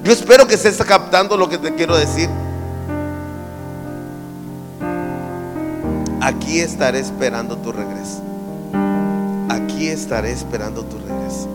Yo 0.04 0.12
espero 0.12 0.46
que 0.46 0.54
estés 0.54 0.76
captando 0.78 1.36
lo 1.36 1.48
que 1.48 1.58
te 1.58 1.74
quiero 1.74 1.96
decir. 1.96 2.28
Aquí 6.20 6.60
estaré 6.60 6.98
esperando 6.98 7.56
tu 7.56 7.72
regreso. 7.72 8.22
Aquí 9.48 9.88
estaré 9.88 10.32
esperando 10.32 10.84
tu 10.84 10.98
regreso. 10.98 11.48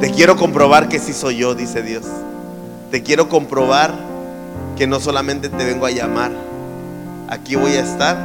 Te 0.00 0.10
quiero 0.10 0.36
comprobar 0.36 0.88
que 0.88 0.98
sí 0.98 1.12
soy 1.12 1.38
yo, 1.38 1.54
dice 1.54 1.82
Dios. 1.82 2.04
Te 2.90 3.02
quiero 3.02 3.28
comprobar 3.28 3.94
que 4.76 4.86
no 4.86 5.00
solamente 5.00 5.48
te 5.48 5.64
vengo 5.64 5.86
a 5.86 5.90
llamar, 5.90 6.32
aquí 7.28 7.56
voy 7.56 7.72
a 7.72 7.80
estar 7.80 8.16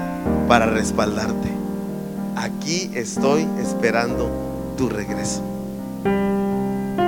para 0.48 0.66
respaldarte. 0.66 1.50
Aquí 2.36 2.92
estoy 2.94 3.48
esperando 3.62 4.30
tu 4.78 4.90
regreso. 4.90 5.42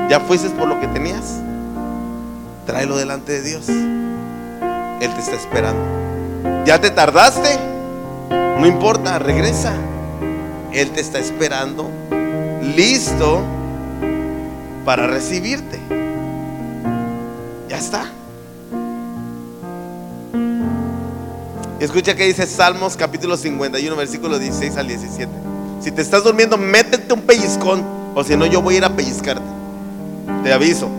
¿Ya 0.10 0.20
fuiste 0.20 0.50
por 0.50 0.68
lo 0.68 0.80
que 0.80 0.88
tenías? 0.88 1.40
Tráelo 2.66 2.98
delante 2.98 3.32
de 3.32 3.44
Dios. 3.44 3.70
Él 3.70 5.14
te 5.14 5.20
está 5.22 5.36
esperando. 5.36 5.80
¿Ya 6.66 6.82
te 6.82 6.90
tardaste? 6.90 7.60
No 8.32 8.66
importa, 8.66 9.20
regresa. 9.20 9.74
Él 10.74 10.90
te 10.90 11.02
está 11.02 11.20
esperando, 11.20 11.90
listo 12.76 13.44
para 14.84 15.06
recibirte. 15.06 15.80
Ya 17.68 17.78
está. 17.78 18.06
Escucha 21.80 22.16
que 22.16 22.26
dice 22.26 22.48
Salmos 22.48 22.98
capítulo 22.98 23.38
51, 23.38 23.96
versículo 23.96 24.40
16 24.40 24.76
al 24.76 24.88
17. 24.88 25.32
Si 25.82 25.92
te 25.92 26.02
estás 26.02 26.24
durmiendo, 26.24 26.58
métete 26.58 27.14
un 27.14 27.22
pellizcón, 27.22 27.84
o 28.16 28.24
si 28.24 28.36
no, 28.36 28.48
yo 28.48 28.62
voy 28.62 28.76
a 28.76 28.78
ir 28.80 28.86
a 28.86 28.96
pellizcarte. 28.96 29.59
Te 30.44 30.54
aviso. 30.54 30.90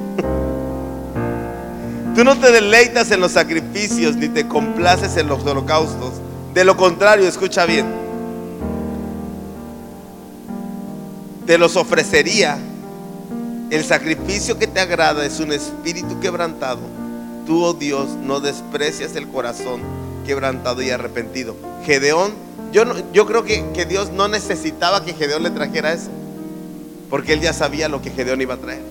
Tú 2.14 2.24
no 2.24 2.36
te 2.36 2.50
deleitas 2.50 3.10
en 3.12 3.20
los 3.20 3.32
sacrificios 3.32 4.16
ni 4.16 4.28
te 4.28 4.46
complaces 4.46 5.16
en 5.16 5.28
los 5.28 5.44
holocaustos. 5.46 6.14
De 6.52 6.64
lo 6.64 6.76
contrario, 6.76 7.26
escucha 7.26 7.64
bien. 7.64 7.86
Te 11.46 11.56
los 11.56 11.76
ofrecería. 11.76 12.58
El 13.70 13.84
sacrificio 13.84 14.58
que 14.58 14.66
te 14.66 14.80
agrada 14.80 15.24
es 15.24 15.38
un 15.38 15.52
espíritu 15.52 16.18
quebrantado. 16.20 16.80
Tú, 17.46 17.62
oh 17.62 17.72
Dios, 17.72 18.10
no 18.22 18.40
desprecias 18.40 19.14
el 19.14 19.28
corazón 19.28 19.80
quebrantado 20.26 20.82
y 20.82 20.90
arrepentido. 20.90 21.54
Gedeón, 21.84 22.32
yo, 22.72 22.84
yo 23.12 23.26
creo 23.26 23.44
que, 23.44 23.64
que 23.72 23.86
Dios 23.86 24.10
no 24.10 24.28
necesitaba 24.28 25.04
que 25.04 25.14
Gedeón 25.14 25.44
le 25.44 25.50
trajera 25.50 25.92
eso, 25.92 26.10
porque 27.08 27.32
él 27.32 27.40
ya 27.40 27.52
sabía 27.52 27.88
lo 27.88 28.02
que 28.02 28.10
Gedeón 28.10 28.40
iba 28.40 28.54
a 28.54 28.58
traer. 28.58 28.89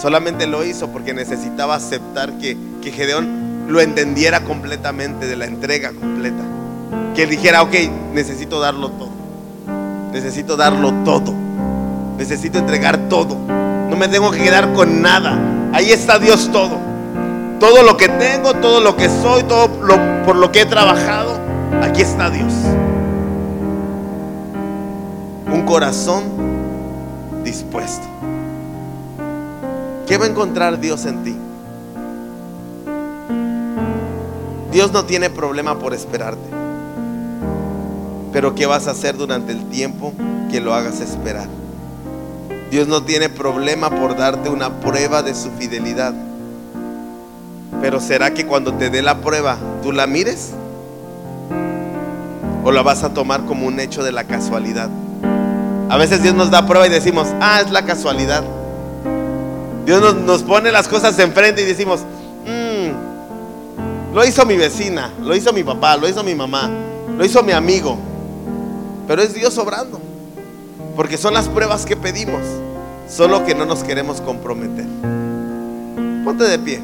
Solamente 0.00 0.46
lo 0.46 0.64
hizo 0.64 0.88
porque 0.88 1.14
necesitaba 1.14 1.76
aceptar 1.76 2.32
que, 2.38 2.56
que 2.82 2.90
Gedeón 2.90 3.66
lo 3.68 3.80
entendiera 3.80 4.40
completamente, 4.40 5.26
de 5.26 5.36
la 5.36 5.46
entrega 5.46 5.90
completa. 5.92 6.42
Que 7.14 7.22
él 7.24 7.30
dijera, 7.30 7.62
ok, 7.62 7.74
necesito 8.12 8.60
darlo 8.60 8.90
todo. 8.90 9.10
Necesito 10.12 10.56
darlo 10.56 10.92
todo. 11.04 11.32
Necesito 12.18 12.58
entregar 12.58 13.08
todo. 13.08 13.36
No 13.90 13.96
me 13.96 14.08
tengo 14.08 14.30
que 14.30 14.42
quedar 14.42 14.72
con 14.72 15.02
nada. 15.02 15.38
Ahí 15.72 15.90
está 15.90 16.18
Dios 16.18 16.50
todo. 16.52 16.78
Todo 17.58 17.82
lo 17.82 17.96
que 17.96 18.08
tengo, 18.08 18.54
todo 18.54 18.80
lo 18.80 18.96
que 18.96 19.08
soy, 19.08 19.44
todo 19.44 19.68
por 20.24 20.36
lo 20.36 20.52
que 20.52 20.62
he 20.62 20.66
trabajado, 20.66 21.38
aquí 21.82 22.02
está 22.02 22.30
Dios. 22.30 22.52
Un 25.52 25.62
corazón 25.64 26.24
dispuesto. 27.44 28.06
¿Qué 30.06 30.18
va 30.18 30.26
a 30.26 30.28
encontrar 30.28 30.78
Dios 30.80 31.06
en 31.06 31.24
ti? 31.24 31.36
Dios 34.70 34.92
no 34.92 35.04
tiene 35.04 35.30
problema 35.30 35.78
por 35.78 35.94
esperarte. 35.94 36.50
Pero 38.32 38.54
¿qué 38.54 38.66
vas 38.66 38.86
a 38.86 38.90
hacer 38.90 39.16
durante 39.16 39.52
el 39.52 39.64
tiempo 39.70 40.12
que 40.50 40.60
lo 40.60 40.74
hagas 40.74 41.00
esperar? 41.00 41.48
Dios 42.70 42.86
no 42.88 43.02
tiene 43.04 43.28
problema 43.28 43.88
por 43.88 44.16
darte 44.16 44.50
una 44.50 44.80
prueba 44.80 45.22
de 45.22 45.34
su 45.34 45.50
fidelidad. 45.52 46.12
Pero 47.80 48.00
¿será 48.00 48.34
que 48.34 48.44
cuando 48.44 48.74
te 48.74 48.90
dé 48.90 49.00
la 49.00 49.20
prueba 49.20 49.56
tú 49.82 49.92
la 49.92 50.06
mires? 50.06 50.50
¿O 52.64 52.72
la 52.72 52.82
vas 52.82 53.04
a 53.04 53.14
tomar 53.14 53.44
como 53.44 53.66
un 53.66 53.78
hecho 53.80 54.02
de 54.02 54.12
la 54.12 54.24
casualidad? 54.24 54.90
A 55.88 55.96
veces 55.96 56.22
Dios 56.22 56.34
nos 56.34 56.50
da 56.50 56.66
prueba 56.66 56.86
y 56.86 56.90
decimos, 56.90 57.28
ah, 57.40 57.60
es 57.64 57.70
la 57.70 57.84
casualidad. 57.84 58.42
Dios 59.84 60.14
nos, 60.14 60.42
pone 60.42 60.72
las 60.72 60.88
cosas 60.88 61.18
enfrente 61.18 61.62
y 61.62 61.64
decimos, 61.64 62.00
mmm, 62.46 64.14
lo 64.14 64.24
hizo 64.24 64.46
mi 64.46 64.56
vecina, 64.56 65.10
lo 65.20 65.34
hizo 65.34 65.52
mi 65.52 65.62
papá, 65.62 65.96
lo 65.96 66.08
hizo 66.08 66.22
mi 66.22 66.34
mamá, 66.34 66.70
lo 67.16 67.24
hizo 67.24 67.42
mi 67.42 67.52
amigo. 67.52 67.98
Pero 69.06 69.22
es 69.22 69.34
Dios 69.34 69.58
obrando. 69.58 70.00
Porque 70.96 71.18
son 71.18 71.34
las 71.34 71.48
pruebas 71.48 71.84
que 71.84 71.96
pedimos. 71.96 72.40
Solo 73.08 73.44
que 73.44 73.54
no 73.54 73.66
nos 73.66 73.82
queremos 73.82 74.20
comprometer. 74.20 74.86
Ponte 76.24 76.44
de 76.44 76.58
pie. 76.58 76.80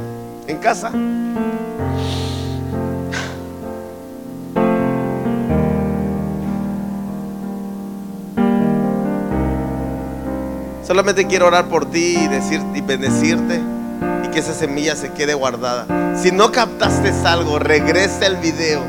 En 0.47 0.59
casa. 0.59 0.91
Solamente 10.91 11.29
quiero 11.29 11.47
orar 11.47 11.67
por 11.67 11.89
ti 11.89 12.17
y, 12.19 12.27
decir, 12.27 12.61
y 12.75 12.81
bendecirte 12.81 13.61
y 14.25 14.29
que 14.31 14.41
esa 14.41 14.53
semilla 14.53 14.97
se 14.97 15.13
quede 15.13 15.35
guardada. 15.35 15.87
Si 16.21 16.33
no 16.33 16.51
captaste 16.51 17.13
algo, 17.29 17.61
regresa 17.61 18.27
el 18.27 18.39
video, 18.39 18.83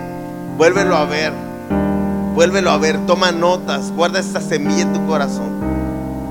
vuélvelo 0.57 0.97
a 0.97 1.05
ver, 1.05 1.31
vuélvelo 2.33 2.71
a 2.71 2.79
ver, 2.79 2.97
toma 3.05 3.31
notas, 3.31 3.91
guarda 3.91 4.19
esta 4.19 4.41
semilla 4.41 4.81
en 4.81 4.93
tu 4.93 5.05
corazón. 5.05 5.51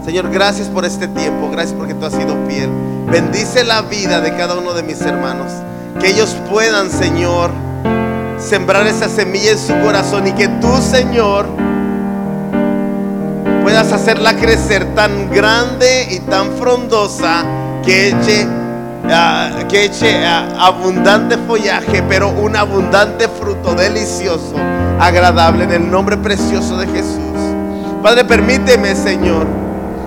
Señor, 0.05 0.29
gracias 0.31 0.67
por 0.67 0.85
este 0.85 1.07
tiempo, 1.07 1.49
gracias 1.53 1.79
porque 1.79 1.95
tú 1.95 2.05
has 2.05 2.15
sido 2.15 2.37
fiel. 2.49 2.69
Bendice 3.09 3.63
la 3.63 3.83
vida 3.83 4.21
de 4.21 4.35
cada 4.35 4.59
uno 4.59 4.75
de 4.75 4.83
mis 4.83 5.01
hermanos, 5.03 5.53
que 6.01 6.09
ellos 6.09 6.37
puedan, 6.51 6.91
Señor, 6.91 7.53
sembrar 8.41 8.89
esa 8.89 9.09
semilla 9.09 9.53
en 9.53 9.59
su 9.61 9.79
corazón 9.85 10.27
y 10.27 10.33
que 10.33 10.49
tú, 10.49 10.83
Señor, 10.83 11.47
puedas 13.63 13.93
hacerla 13.93 14.35
crecer 14.37 14.95
tan 14.95 15.31
grande 15.31 16.09
y 16.11 16.21
tan 16.21 16.53
frondosa 16.53 17.45
que 17.85 18.09
eche, 18.09 18.47
ah, 19.11 19.51
que 19.69 19.85
eche 19.85 20.25
ah, 20.25 20.49
abundante 20.59 21.37
follaje, 21.47 22.03
pero 22.09 22.31
un 22.31 22.57
abundante 22.57 23.29
fruto 23.29 23.75
delicioso, 23.75 24.55
agradable 24.99 25.65
en 25.65 25.73
el 25.73 25.91
nombre 25.91 26.17
precioso 26.17 26.77
de 26.77 26.87
Jesús. 26.87 27.21
Padre, 28.03 28.25
permíteme, 28.25 28.95
Señor, 28.95 29.47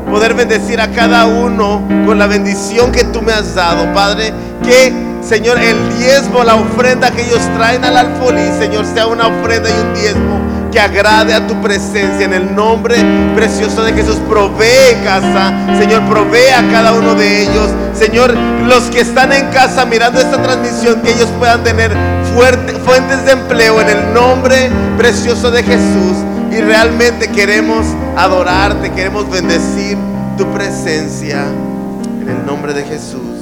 poder 0.10 0.34
bendecir 0.34 0.82
a 0.82 0.90
cada 0.90 1.26
uno 1.26 1.82
con 2.06 2.18
la 2.18 2.28
bendición 2.28 2.92
que 2.92 3.04
tú 3.04 3.22
me 3.22 3.34
has 3.34 3.56
dado, 3.56 3.94
Padre, 3.94 4.34
que 4.64 4.92
Señor, 5.22 5.58
el 5.58 5.98
diezmo, 5.98 6.44
la 6.44 6.56
ofrenda 6.56 7.10
que 7.12 7.22
ellos 7.22 7.42
traen 7.56 7.86
al 7.86 7.96
alfolí, 7.96 8.42
Señor, 8.60 8.86
sea 8.86 9.08
una 9.08 9.28
ofrenda 9.28 9.70
y 9.70 9.82
un 9.82 9.94
diezmo 9.94 10.42
que 10.74 10.80
agrade 10.80 11.36
a 11.36 11.46
tu 11.46 11.62
presencia. 11.62 12.26
En 12.26 12.34
el 12.34 12.56
nombre 12.56 12.96
precioso 13.36 13.84
de 13.84 13.94
Jesús, 13.94 14.18
provee 14.28 14.96
casa. 15.04 15.54
Señor, 15.78 16.02
provee 16.10 16.50
a 16.50 16.68
cada 16.72 16.94
uno 16.94 17.14
de 17.14 17.44
ellos. 17.44 17.70
Señor, 17.94 18.36
los 18.66 18.84
que 18.86 19.02
están 19.02 19.32
en 19.32 19.46
casa 19.52 19.86
mirando 19.86 20.20
esta 20.20 20.42
transmisión, 20.42 21.02
que 21.02 21.12
ellos 21.12 21.30
puedan 21.38 21.64
tener 21.64 21.96
fuentes 22.84 23.24
de 23.26 23.34
empleo 23.34 23.80
en 23.82 23.90
el 23.90 24.14
nombre 24.14 24.72
precioso 24.98 25.52
de 25.52 25.62
Jesús. 25.62 26.18
Y 26.52 26.60
realmente 26.60 27.28
queremos 27.30 27.86
adorarte, 28.18 28.92
queremos 28.92 29.30
bendecir 29.30 29.98
tu 30.38 30.52
presencia 30.54 31.46
en 32.22 32.30
el 32.30 32.46
nombre 32.46 32.74
de 32.74 32.84
Jesús. 32.84 33.33